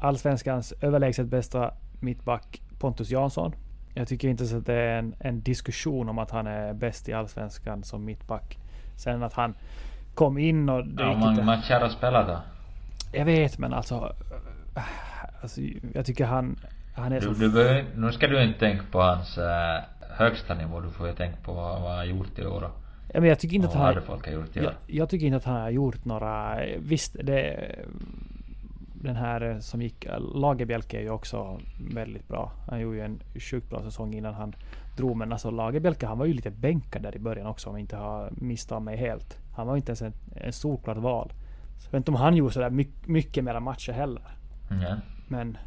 [0.00, 3.52] Allsvenskans överlägset bästa mittback Pontus Jansson.
[3.94, 7.08] Jag tycker inte så att det är en, en diskussion om att han är bäst
[7.08, 8.58] i Allsvenskan som mittback.
[8.96, 9.54] Sen att han
[10.14, 10.86] kom in och...
[10.86, 12.38] Det Ja, gick många inte- spelat då?
[13.12, 14.14] Jag vet men alltså...
[14.76, 14.82] äh,
[15.42, 15.60] alltså
[15.94, 16.56] jag tycker han...
[16.94, 17.32] Han är Du, så...
[17.32, 20.80] du behöver, nu ska du inte tänka på hans äh, högsta nivå.
[20.80, 22.70] Du får ju tänka på vad, han har gjort i år.
[23.14, 24.02] ja, men jag tycker inte att han...
[24.02, 24.64] folk har gjort i år.
[24.64, 26.58] Jag, jag tycker inte att han har gjort några...
[26.78, 27.74] Visst, det...
[28.94, 30.06] Den här som gick...
[30.34, 31.60] Lagerbjälke är ju också
[31.94, 32.52] väldigt bra.
[32.70, 33.20] Han gjorde ju en
[33.50, 34.54] sjukt bra säsong innan han
[34.96, 35.16] drog.
[35.16, 37.96] Men alltså Lagerbjälke han var ju lite bänkad där i början också om jag inte
[37.96, 39.38] har misstagit mig helt.
[39.56, 41.32] Han var inte ens en, en solklart val.
[41.76, 44.22] Så jag vet inte om han gjorde sådär mycket, mycket mera matcher heller.
[44.68, 44.96] Ja.
[45.28, 45.58] Men...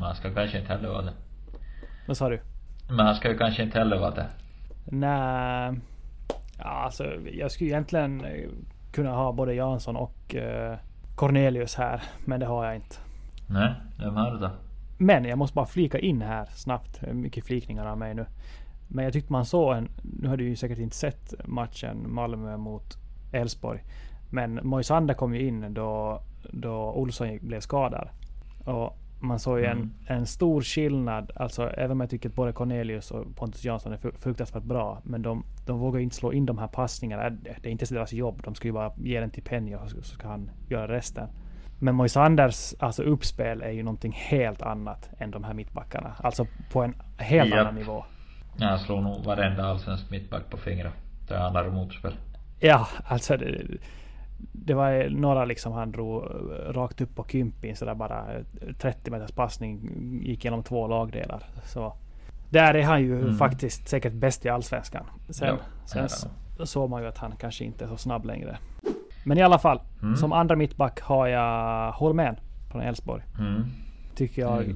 [0.00, 1.12] Han ska kanske inte heller vara det.
[2.06, 2.40] Vad sa du?
[2.88, 4.26] Men han ska ju kanske inte heller vara det.
[4.84, 5.80] Nej.
[6.58, 8.48] Ja, alltså jag skulle egentligen eh,
[8.92, 10.78] kunna ha både Jansson och eh,
[11.14, 12.02] Cornelius här.
[12.24, 12.96] Men det har jag inte.
[13.46, 14.50] Nej, vem har du då?
[14.98, 17.02] Men jag måste bara flika in här snabbt.
[17.12, 18.26] Mycket flikningar av mig nu.
[18.88, 19.88] Men jag tyckte man såg en...
[20.02, 22.96] Nu har du ju säkert inte sett matchen Malmö mot
[23.32, 23.82] Elfsborg.
[24.30, 28.08] Men Moisander kom ju in då, då Olsson blev skadad.
[28.64, 29.90] Och man såg ju en, Mm.
[30.06, 31.30] en stor skillnad.
[31.36, 35.00] Alltså även om jag tycker att både Cornelius och Pontus Jansson är fru- fruktansvärt bra.
[35.04, 37.30] Men de, de vågar inte slå in de här passningarna.
[37.30, 38.40] Det är inte deras jobb.
[38.44, 41.28] De ska ju bara ge den till Penny och så ska han göra resten.
[41.78, 46.12] Men Moisanders alltså uppspel är ju någonting helt annat än de här mittbackarna.
[46.18, 47.60] Alltså på en helt Japp.
[47.60, 48.04] annan nivå.
[48.56, 50.92] Jag slår nog varenda allsvensk mittback på fingret.
[51.28, 52.12] Det handlar om motspel.
[52.60, 53.62] Ja, alltså det,
[54.52, 59.10] det var några liksom han drog eh, rakt upp på Kympin sådär bara eh, 30
[59.10, 59.80] meters passning
[60.22, 61.42] gick genom två lagdelar.
[61.64, 61.92] Så
[62.50, 63.36] där är han ju Mm.
[63.36, 65.06] faktiskt säkert bäst i Allsvenskan.
[65.28, 66.08] Sen, Ja, sen
[66.58, 66.66] ja.
[66.66, 68.58] såg man ju att han kanske inte är så snabb längre.
[69.24, 70.16] Men i alla fall, Mm.
[70.16, 72.36] som andra mittback har jag Holmén
[72.70, 73.22] från Elfsborg.
[73.38, 73.64] Mm.
[74.14, 74.74] Tycker jag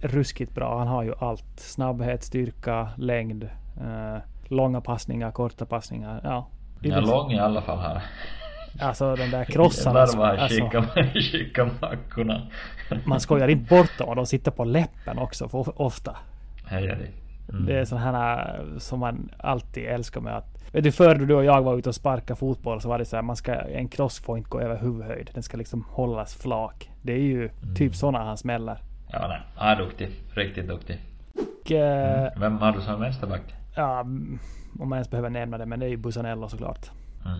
[0.00, 0.78] ruskigt bra.
[0.78, 1.60] Han har ju allt.
[1.60, 3.44] Snabbhet, styrka, längd,
[3.80, 6.20] eh, långa passningar, korta passningar.
[6.24, 6.46] Ja.
[6.82, 8.02] Är lång i alla fall här.
[8.80, 9.98] Alltså den där krossarna.
[10.00, 10.50] Jävlar vad
[11.12, 12.42] skickar mackorna.
[13.04, 16.16] man skojar inte bort dem och de sitter på läppen också för ofta.
[16.66, 17.10] Heja dig.
[17.48, 17.66] Mm.
[17.66, 20.58] Det är sådana här eh, som man alltid älskar med att...
[20.72, 23.16] Vet du förr du och jag var ute och sparkade fotboll så var det så
[23.16, 23.54] här man ska...
[23.54, 25.30] En cross får inte gå över huvudhöjd.
[25.34, 26.90] Den ska liksom hållas flak.
[27.02, 27.74] Det är ju Mm.
[27.74, 28.78] typ sådana han smäller.
[29.12, 29.40] Ja, nej.
[29.56, 30.08] Han är duktig.
[30.34, 30.98] Riktigt duktig.
[31.64, 33.42] Och, eh, Vem har du som vänsterback?
[33.76, 34.38] ja, mm,
[34.80, 36.90] om man ens behöver nämna det, men det är ju Busanello såklart.
[37.26, 37.38] Mm.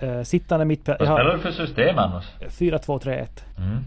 [0.00, 0.96] Eh, sittande mittback...
[1.00, 2.24] Vad spelar du för system annars?
[2.40, 3.26] 4-2-3-1.
[3.58, 3.78] Mm.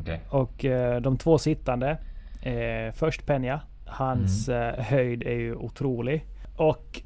[0.00, 0.20] Okej.
[0.30, 1.98] Och eh, de två sittande.
[2.42, 3.60] Eh, först Peña.
[3.86, 4.74] Hans Mm.
[4.84, 6.24] höjd är ju otrolig.
[6.56, 7.02] Och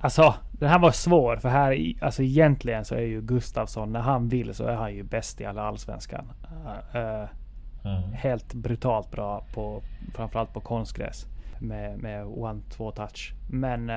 [0.00, 4.28] alltså den här var svår för här alltså egentligen så är ju Gustafsson när han
[4.28, 6.32] vill så är han ju bäst i alla allsvenskan.
[6.94, 8.12] Mm.
[8.12, 9.82] helt brutalt bra på
[10.14, 11.26] framförallt på konstgräs
[11.58, 13.32] med, med one-två touch.
[13.50, 13.92] Men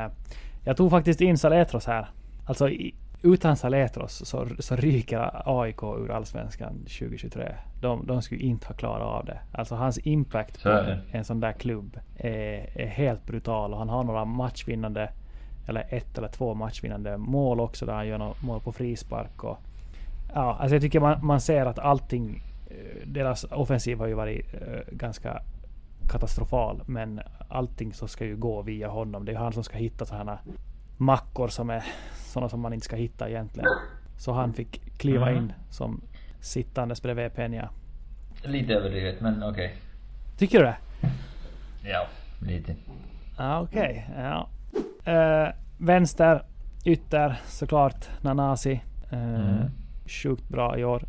[0.66, 2.08] jag tog faktiskt in Saletros här.
[2.46, 7.56] Alltså i, utan Saletros så, så ryker AIK ur allsvenskan 2023.
[7.82, 9.40] De, de skulle inte ha klarat av det.
[9.52, 14.04] Alltså hans impact på en sån där klubb är, är helt brutal och han har
[14.04, 15.10] några matchvinnande
[15.68, 19.44] eller ett eller två matchvinnande mål också där han gör något mål på frispark.
[19.44, 19.58] Och,
[20.34, 24.54] ja, alltså jag tycker man, man ser att allting eh, deras offensiv har ju varit
[24.54, 25.42] eh, ganska
[26.10, 26.82] katastrofal.
[26.86, 29.26] Men allting så ska ju gå via honom.
[29.26, 30.40] Det är han som ska hitta sådana
[30.98, 31.84] mackor som är
[32.16, 33.70] sådana som man inte ska hitta egentligen.
[34.18, 35.44] Så han fick kliva Mm.
[35.44, 36.02] in som
[36.42, 37.68] sittandes bredvid Peña.
[38.44, 39.76] Lite överdrivet, men okej.
[40.38, 40.78] Tycker du det?
[41.90, 42.08] Ja,
[42.42, 42.76] lite.
[43.38, 44.10] Ja, okej.
[44.18, 44.48] Ja.
[45.12, 46.44] Eh, vänster,
[46.86, 48.82] ytter såklart Nanasi.
[49.12, 49.72] Eh, Mm.
[50.08, 51.04] Sjukt bra i år.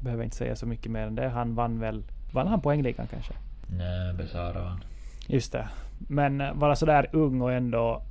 [0.00, 1.28] Behöver inte säga så mycket mer än det.
[1.28, 2.04] Han vann väl...
[2.32, 3.32] Vann han poängligan kanske?
[3.66, 4.84] Nej, Besara han.
[5.26, 5.68] Just det.
[5.98, 8.02] Men eh, vara sådär ung och ändå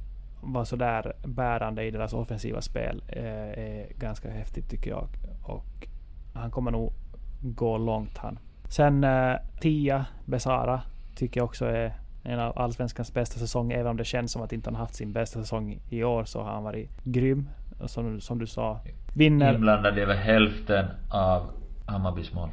[0.41, 5.07] vara sådär bärande i deras offensiva spel eh, är ganska häftigt tycker jag.
[5.43, 5.87] Och
[6.33, 6.93] han kommer nog
[7.41, 8.39] gå långt han.
[8.69, 10.81] Sen eh, Tia Besara
[11.15, 13.77] tycker jag också är en av Allsvenskans bästa säsonger.
[13.77, 16.41] Även om det känns som att inte han haft sin bästa säsong i år så
[16.41, 17.49] har han varit grym.
[17.85, 18.79] Som, som du sa,
[19.13, 19.53] vinner.
[19.53, 21.51] Inblandad över hälften av
[21.87, 22.49] Hammarbys mål.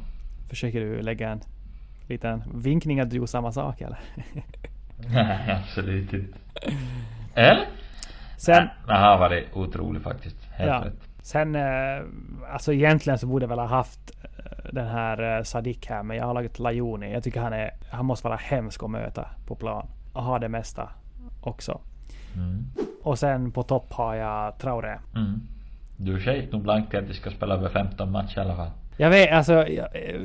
[0.49, 1.41] Försöker du lägga en
[2.07, 3.99] liten vinkning att du gjorde samma sak eller?
[5.13, 6.37] Nej, absolut inte.
[7.33, 7.67] Eller?
[8.39, 10.43] Sen, Nej, han har varit otrolig faktiskt.
[10.51, 10.83] Helt Ja.
[10.85, 11.09] rätt.
[11.21, 12.01] Sen, eh,
[12.53, 16.17] alltså egentligen så borde jag väl ha haft eh, den här eh, Sadik här, men
[16.17, 17.13] jag har lagat Lajoni.
[17.13, 19.87] Jag tycker han är, han måste vara hemsk att möta på plan.
[20.13, 20.89] Och ha det mesta
[21.41, 21.79] också.
[22.35, 22.65] Mm.
[23.03, 24.95] Och sen på topp har jag Traoré.
[25.15, 25.41] Mm.
[25.97, 28.69] Du skejt nog blankt till att de ska spela över 15 matcher i alla fall.
[28.97, 29.65] Jag vet, alltså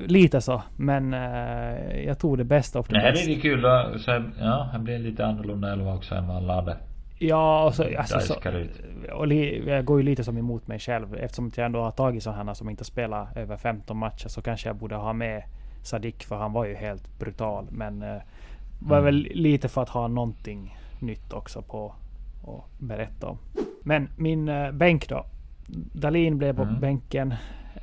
[0.07, 0.63] lite så.
[0.77, 3.29] Men eh, jag tog det bästa av det Nej, det är bästa.
[3.29, 3.93] lite kul då.
[3.99, 6.77] Så, ja, han blir lite annorlunda elva också än vad alla hade.
[7.29, 8.81] Ja, och så, alltså, så, Dajskar ut.
[9.13, 11.15] och li, jag går ju lite som emot mig själv.
[11.15, 14.77] Eftersom jag ändå har tagit sådana som inte spelar över 15 matcher så kanske jag
[14.77, 15.43] borde ha med
[15.83, 17.67] Sadik för han var ju helt brutal.
[17.71, 18.17] Men eh,
[18.81, 19.05] var Mm.
[19.05, 21.95] väl lite för att ha någonting nytt också på
[22.47, 23.39] att berätta om.
[23.83, 25.27] Men min eh, bänk då.
[25.93, 26.81] Dalin blev på Mm.
[26.81, 27.35] bänken.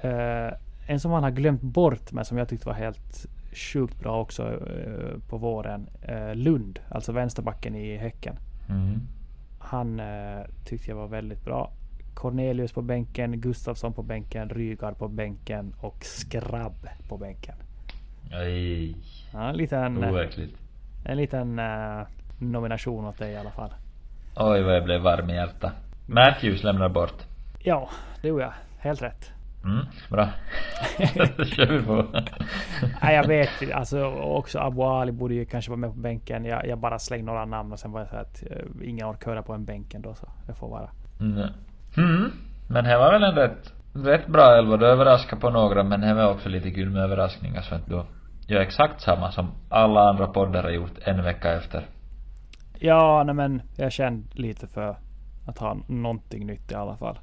[0.01, 0.53] Eh,
[0.87, 4.43] en som man har glömt bort men som jag tyckte var helt sjukt bra också
[4.51, 5.89] eh, på våren.
[6.01, 8.35] Eh, Lund, alltså vänsterbacken i Häcken.
[8.69, 8.99] Mm.
[9.61, 11.71] Han eh, tyckte jag var väldigt bra.
[12.13, 17.55] Cornelius på bänken, Gustafsson på bänken, Rygaard på bänken och Skrabb på bänken.
[18.31, 18.95] Aj.
[19.33, 20.55] Ja, en liten, eh, Overkligt.
[21.05, 22.07] en liten eh,
[22.39, 23.73] nomination åt dig i alla fall.
[24.35, 25.73] Oj vad jag blev varm i hjärtat.
[26.07, 27.25] Matthews lämnar bort.
[27.59, 27.89] Ja,
[28.21, 28.53] det gjorde jag.
[28.79, 29.31] Helt rätt.
[29.63, 30.29] Mm, bra.
[31.45, 32.05] Kör vi på.
[33.01, 33.49] Nej, jag vet.
[33.73, 36.45] Alltså, också Abu Ali borde ju kanske vara med på bänken.
[36.45, 39.31] Jag, jag bara slängde några namn och sen var jag så att eh, ingen orkar
[39.31, 40.89] höra på en bänken då så det får vara.
[41.19, 41.49] Mm.
[41.97, 42.31] Mm.
[42.69, 44.77] Men det var väl en rätt, rätt bra elva.
[44.77, 48.03] Du överraskade på några men det var också lite kul med överraskningar så att du
[48.47, 51.85] gör exakt samma som alla andra poddar har gjort en vecka efter.
[52.79, 54.95] Ja, nej men jag kände lite för
[55.47, 57.19] att ha någonting nytt i alla fall.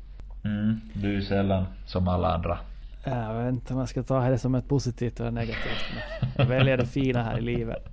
[0.49, 0.81] Mm.
[0.95, 2.59] Du är sällan som alla andra.
[3.05, 5.85] Jag vet inte om jag ska ta det som ett positivt eller negativt.
[6.21, 7.89] Men jag väljer det fina här i livet.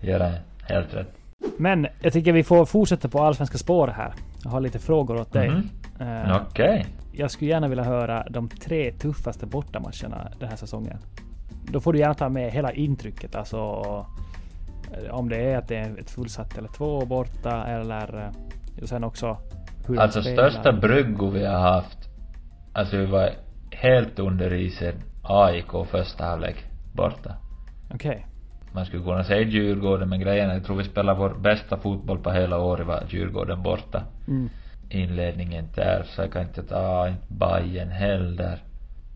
[0.00, 0.40] Gör det.
[0.62, 1.08] Helt rätt.
[1.58, 4.12] Men jag tycker vi får fortsätta på allsvenska spår här.
[4.44, 5.50] Jag har lite frågor åt dig.
[5.50, 5.68] Mhm.
[6.00, 6.86] Eh, Okej.
[7.12, 10.98] Jag skulle gärna vilja höra de tre tuffaste bortamatcherna den här säsongen.
[11.72, 13.34] Då får du gärna ta med hela intrycket.
[13.34, 13.56] Alltså
[14.92, 18.88] eh, om det är att det är ett fullsatt eller två borta eller eh, och
[18.88, 19.36] sen också
[19.86, 20.50] hur Alltså spelar.
[20.50, 21.98] största bryggo vi har haft.
[22.72, 23.30] Alltså vi var
[23.70, 26.56] helt under isen AIK första halvlek
[26.92, 27.34] borta.
[27.94, 28.26] Okej.
[28.72, 32.18] Man skulle kunna säga Djurgården men grejen är jag tror vi spelar vår bästa fotboll
[32.18, 34.02] på hela året var Djurgården borta.
[34.28, 34.48] Mm.
[34.88, 38.58] Inledningen där så jag kan inte ta inte Bajen heller.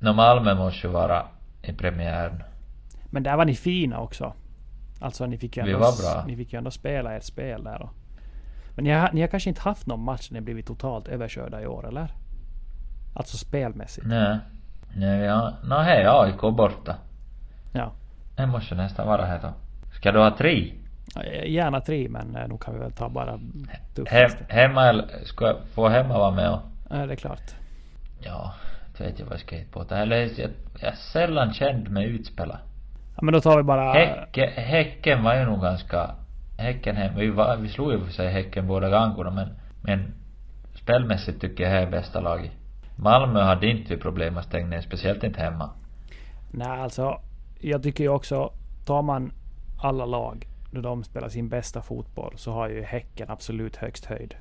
[0.00, 1.26] Nå Malmö måste ju vara
[1.62, 2.42] i premiären.
[3.10, 4.32] Men där var ni fina också.
[5.00, 6.24] Alltså ni fick ju Vi ändå, var bra.
[6.26, 7.82] Ni fick ju ändå spela ert spel där.
[7.82, 7.90] Och.
[8.74, 11.62] Men ni har, ni har kanske inte haft någon match där ni blivit totalt överkörda
[11.62, 12.14] i år, eller?
[13.14, 14.06] Alltså spelmässigt.
[14.06, 14.38] Nej.
[14.96, 16.96] Nej vi har, nå hej AIK borta.
[17.72, 17.92] Ja.
[18.36, 19.52] Det måste nästan vara här då.
[19.92, 20.72] Ska du ha tre?
[21.46, 23.38] Gärna tre, men eh, nog kan vi väl ta bara
[23.94, 24.44] tuffaste.
[24.48, 26.60] hemma eller, ska få hemma vara med och
[26.90, 27.54] Ja, det är klart.
[28.20, 28.54] Ja,
[28.88, 29.84] inte vet jag vad jag ska hitta på.
[29.84, 30.50] Det här jag,
[30.80, 32.58] jag har sällan känt mig utspelad.
[33.16, 33.92] Ja, men då tar vi bara...
[33.92, 36.10] Häcken, häcken var ju nog ganska,
[36.56, 39.48] Häcken hem, vi, var, vi slog ju för sig Häcken båda gångerna men,
[39.80, 40.14] men
[40.74, 42.52] spelmässigt tycker jag det är bästa laget.
[42.96, 45.70] Malmö hade inte problem att stänga ner, speciellt inte hemma.
[46.50, 47.20] Nej, alltså.
[47.60, 48.52] Jag tycker ju också,
[48.86, 49.32] tar man
[49.82, 54.34] alla lag då de spelar sin bästa fotboll så har ju Häcken absolut högst höjd.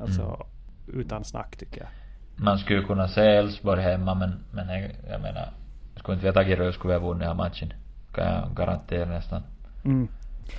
[0.00, 1.00] Alltså Mm.
[1.00, 1.88] utan snack tycker jag.
[2.36, 5.48] Man skulle kunna säga Elfsborg hemma men, men jag, jag menar,
[5.96, 7.72] skulle inte vi ha tagit röd skulle vi ha vunnit den här matchen.
[8.14, 9.42] Kan jag garantera nästan.
[9.84, 10.08] Mm.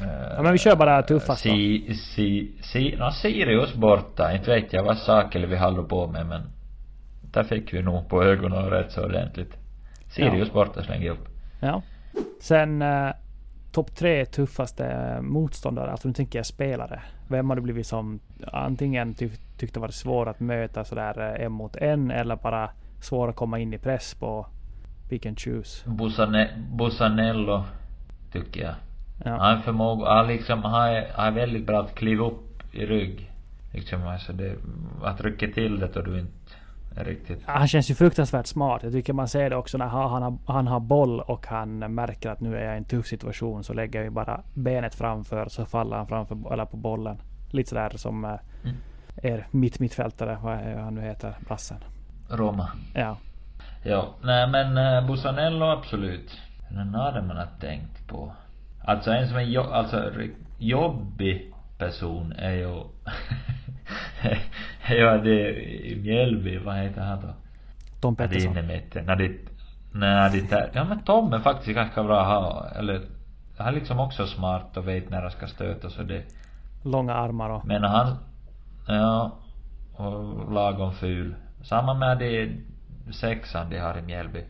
[0.02, 1.50] Eh, Ja, men vi kör bara tuffast då.
[1.50, 4.34] Si, si, si, no, Sirius borta.
[4.34, 6.42] Inte vet jag vad Sakeli vi håller på med men
[7.22, 9.58] där fick vi nog på ögonen rätt så ordentligt.
[10.08, 11.28] Sirius borta slänger jag upp.
[11.60, 11.82] Ja.
[12.42, 13.10] Sen eh,
[13.72, 17.02] topp tre tuffaste motståndare, alltså nu tänker jag spelare.
[17.28, 18.20] Vem har du blivit som
[18.52, 22.70] antingen ty tyckte varit svår att möta sådär eh, en mot en eller bara
[23.02, 24.46] svår att komma in i press på?
[25.10, 25.90] Pick and choose.
[25.90, 27.64] Busane, Busanello
[28.32, 28.74] tycker jag.
[29.24, 29.38] Ja.
[29.38, 33.32] Han förmåga, han liksom, han är, han är väldigt bra att kliva upp i rygg.
[33.72, 34.56] Liksom alltså det,
[35.04, 36.54] att rycka till det då du inte
[36.96, 38.84] är riktigt Han känns ju fruktansvärt smart.
[38.84, 41.80] Jag tycker man ser det också när han, han, har, han har boll och han
[41.80, 43.64] märker att nu är jag i en tuff situation.
[43.64, 47.18] Så lägger jag bara benet framför så faller han framför eller på bollen.
[47.52, 48.32] Lite sådär som eh,
[48.64, 48.76] Mm.
[49.24, 51.78] er mitt mittfältare, vad är han nu heter, brassen.
[52.30, 52.68] Roma.
[52.94, 53.18] Ja.
[53.84, 56.42] Ja, nej men uh, Busanello absolut.
[56.70, 58.32] Den hade man har tänkt på.
[58.86, 60.12] Alltså en som är jo, alltså
[60.58, 62.68] jobbig person är ju
[64.82, 67.34] är ju det i Mjällby, vad heter han då?
[68.02, 68.58] Tom det Pettersson.
[68.58, 69.06] i mitten.
[69.06, 69.32] När det,
[69.92, 73.02] när det ja men Tom är faktiskt ganska bra att ha, eller
[73.58, 76.24] han är liksom också smart och vet när han ska stöta så det
[76.84, 77.66] Långa armar och...
[77.66, 78.18] men han,
[78.88, 79.32] ja,
[79.96, 81.36] och lagom ful.
[81.64, 82.52] Samma med det
[83.14, 84.44] sexan de har i Mjällby.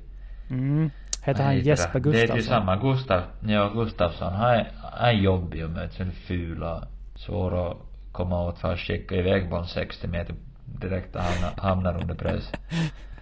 [0.50, 0.90] Mm.
[1.24, 2.12] Heter han Jesper det?
[2.12, 2.60] Det är ju Gustafsson?
[2.60, 6.84] samma, Gustav, ja Gustafsson, han är, han är jobbig att möta, så ful och
[7.16, 7.78] svår att
[8.12, 12.52] komma åt för att skicka iväg bollen 60 meter direkt och hamnar, hamnar under press.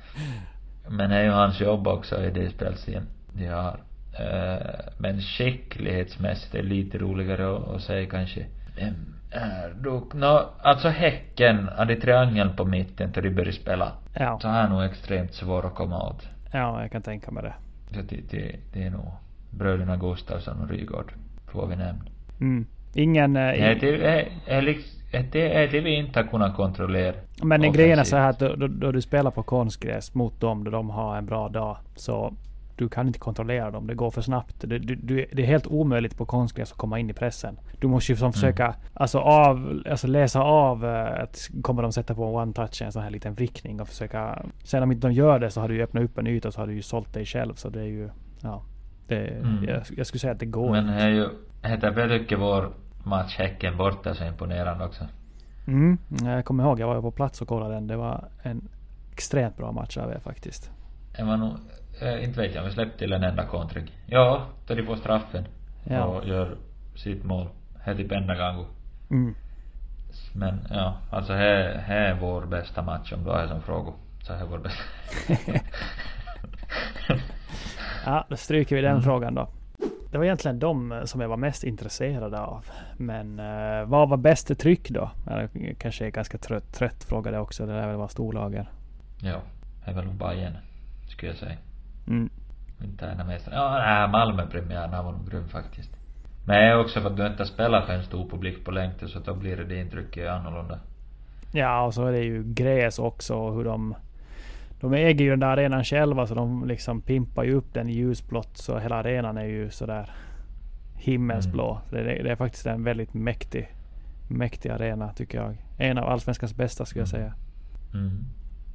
[0.87, 3.79] Men det är ju hans jobb också i det spelstilen de har.
[4.19, 8.45] Eh, men skicklighetsmässigt är det lite roligare att, säga kanske.
[8.75, 13.91] Vem är då, nå, alltså Häcken, hade triangeln på mitten till de började spela.
[14.13, 14.39] Ja.
[14.39, 16.29] Så han är nog extremt svår att komma åt.
[16.53, 17.53] ja, jag kan tänka mig det.
[17.93, 19.05] Så det, det, det är nog
[19.49, 21.13] bröderna Gustafsson och Rygaard,
[21.47, 22.01] får vi nämna.
[22.41, 22.65] Mm.
[22.93, 23.35] Ingen...
[23.35, 24.99] eh, Det är det, är, är, liksom-
[25.31, 27.15] det är det vi inte har kunnat kontrollera.
[27.43, 30.63] Men grejen är så här att då, då, då du spelar på konstgräs mot dem,
[30.63, 32.33] då de har en bra dag, så
[32.81, 33.87] du kan inte kontrollera dem.
[33.87, 34.55] Det går för snabbt.
[34.61, 37.59] Du, du, du, det är helt omöjligt på konstgräs att komma in i pressen.
[37.79, 42.15] Du måste ju som försöka alltså av, alltså läsa av eh, att kommer de sätta
[42.15, 44.45] på en one touch, en sån här liten vrickning och försöka.
[44.63, 46.53] Sen om inte de gör det så har du ju öppnat upp en yta och
[46.53, 47.53] så har du ju sålt dig själv.
[47.55, 48.09] Så det är ju,
[48.41, 48.63] ja.
[49.07, 49.63] Det, Mm.
[49.63, 50.71] jag, jag skulle säga att det går.
[50.71, 51.29] Men det är ju,
[51.63, 52.69] heter tycker vår
[53.03, 55.07] match Häcken borta så imponerande också.
[55.67, 57.87] Mm, jag kommer ihåg, jag var på plats och kollade den.
[57.87, 58.67] Det var en
[59.11, 60.71] extremt bra match av er faktiskt.
[61.17, 61.51] Det var nog,
[62.01, 63.91] eh, inte vet jag om vi släppte till en enda kontring.
[64.05, 65.45] Ja, då de får straffen.
[65.83, 66.03] Ja.
[66.03, 66.55] Och gör
[66.95, 67.47] sitt mål.
[67.85, 68.65] Det är typ enda gången.
[69.11, 69.35] Mm.
[70.33, 73.91] Men ja, alltså det är vår bästa match om du har det som fråga.
[74.23, 74.83] Så det är vår bästa.
[78.05, 79.03] Ja, då stryker vi den Mm.
[79.03, 79.49] frågan då.
[80.11, 82.65] Det var egentligen de eh, som jag var mest intresserad av.
[82.97, 85.11] Men eh, vad var bäst tryck då?
[85.27, 87.65] Eller, kanske är ganska trött, trött fråga det också.
[87.65, 88.65] Det där väl var storlagen.
[89.21, 89.41] ja,
[89.85, 90.05] det är väl.
[90.05, 90.51] Skulle
[91.07, 91.57] skulle jag säga.
[92.07, 92.29] Mm.
[92.83, 93.55] Interna mästare.
[93.55, 95.97] Ja, nej, Malmö-premiären var nog grym faktiskt.
[96.45, 99.33] Men också för att du inte spelar för en stor publik på längden så då
[99.33, 100.79] blir det, det intrycket annorlunda.
[101.53, 103.95] Ja, och så är det ju gräs också och hur de...
[104.79, 107.93] De äger ju den där arenan själva så de liksom pimpar ju upp den i
[107.93, 110.09] ljusblått så hela arenan är ju sådär
[110.95, 111.71] himmelsblå.
[111.71, 111.89] Mm.
[111.89, 113.69] Så det, det är faktiskt en väldigt mäktig,
[114.27, 115.57] mäktig arena tycker jag.
[115.77, 117.33] En av Allsvenskans bästa skulle jag säga.
[117.93, 118.25] Mm.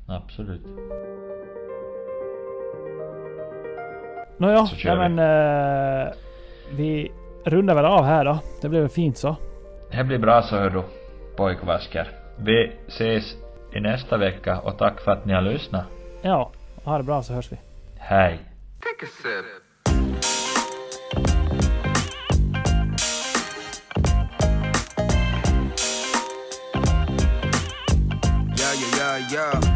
[0.06, 0.66] Absolut.
[4.38, 6.12] Nåja, ja, men eh,
[6.70, 7.12] vi
[7.44, 8.38] rundar väl av här då.
[8.62, 9.36] Det blev väl fint så.
[9.90, 10.82] Det blir bra så hör du,
[11.36, 12.10] pojkvasker.
[12.36, 13.34] Vi ses
[13.74, 15.84] i nästa vecka och tack för att ni har lyssnat.
[16.22, 16.50] Ja,
[16.84, 17.56] ha det bra så hörs vi.
[17.98, 18.38] Hej.
[18.80, 19.44] Take a sip.
[28.58, 29.75] Yeah, yeah, yeah, yeah.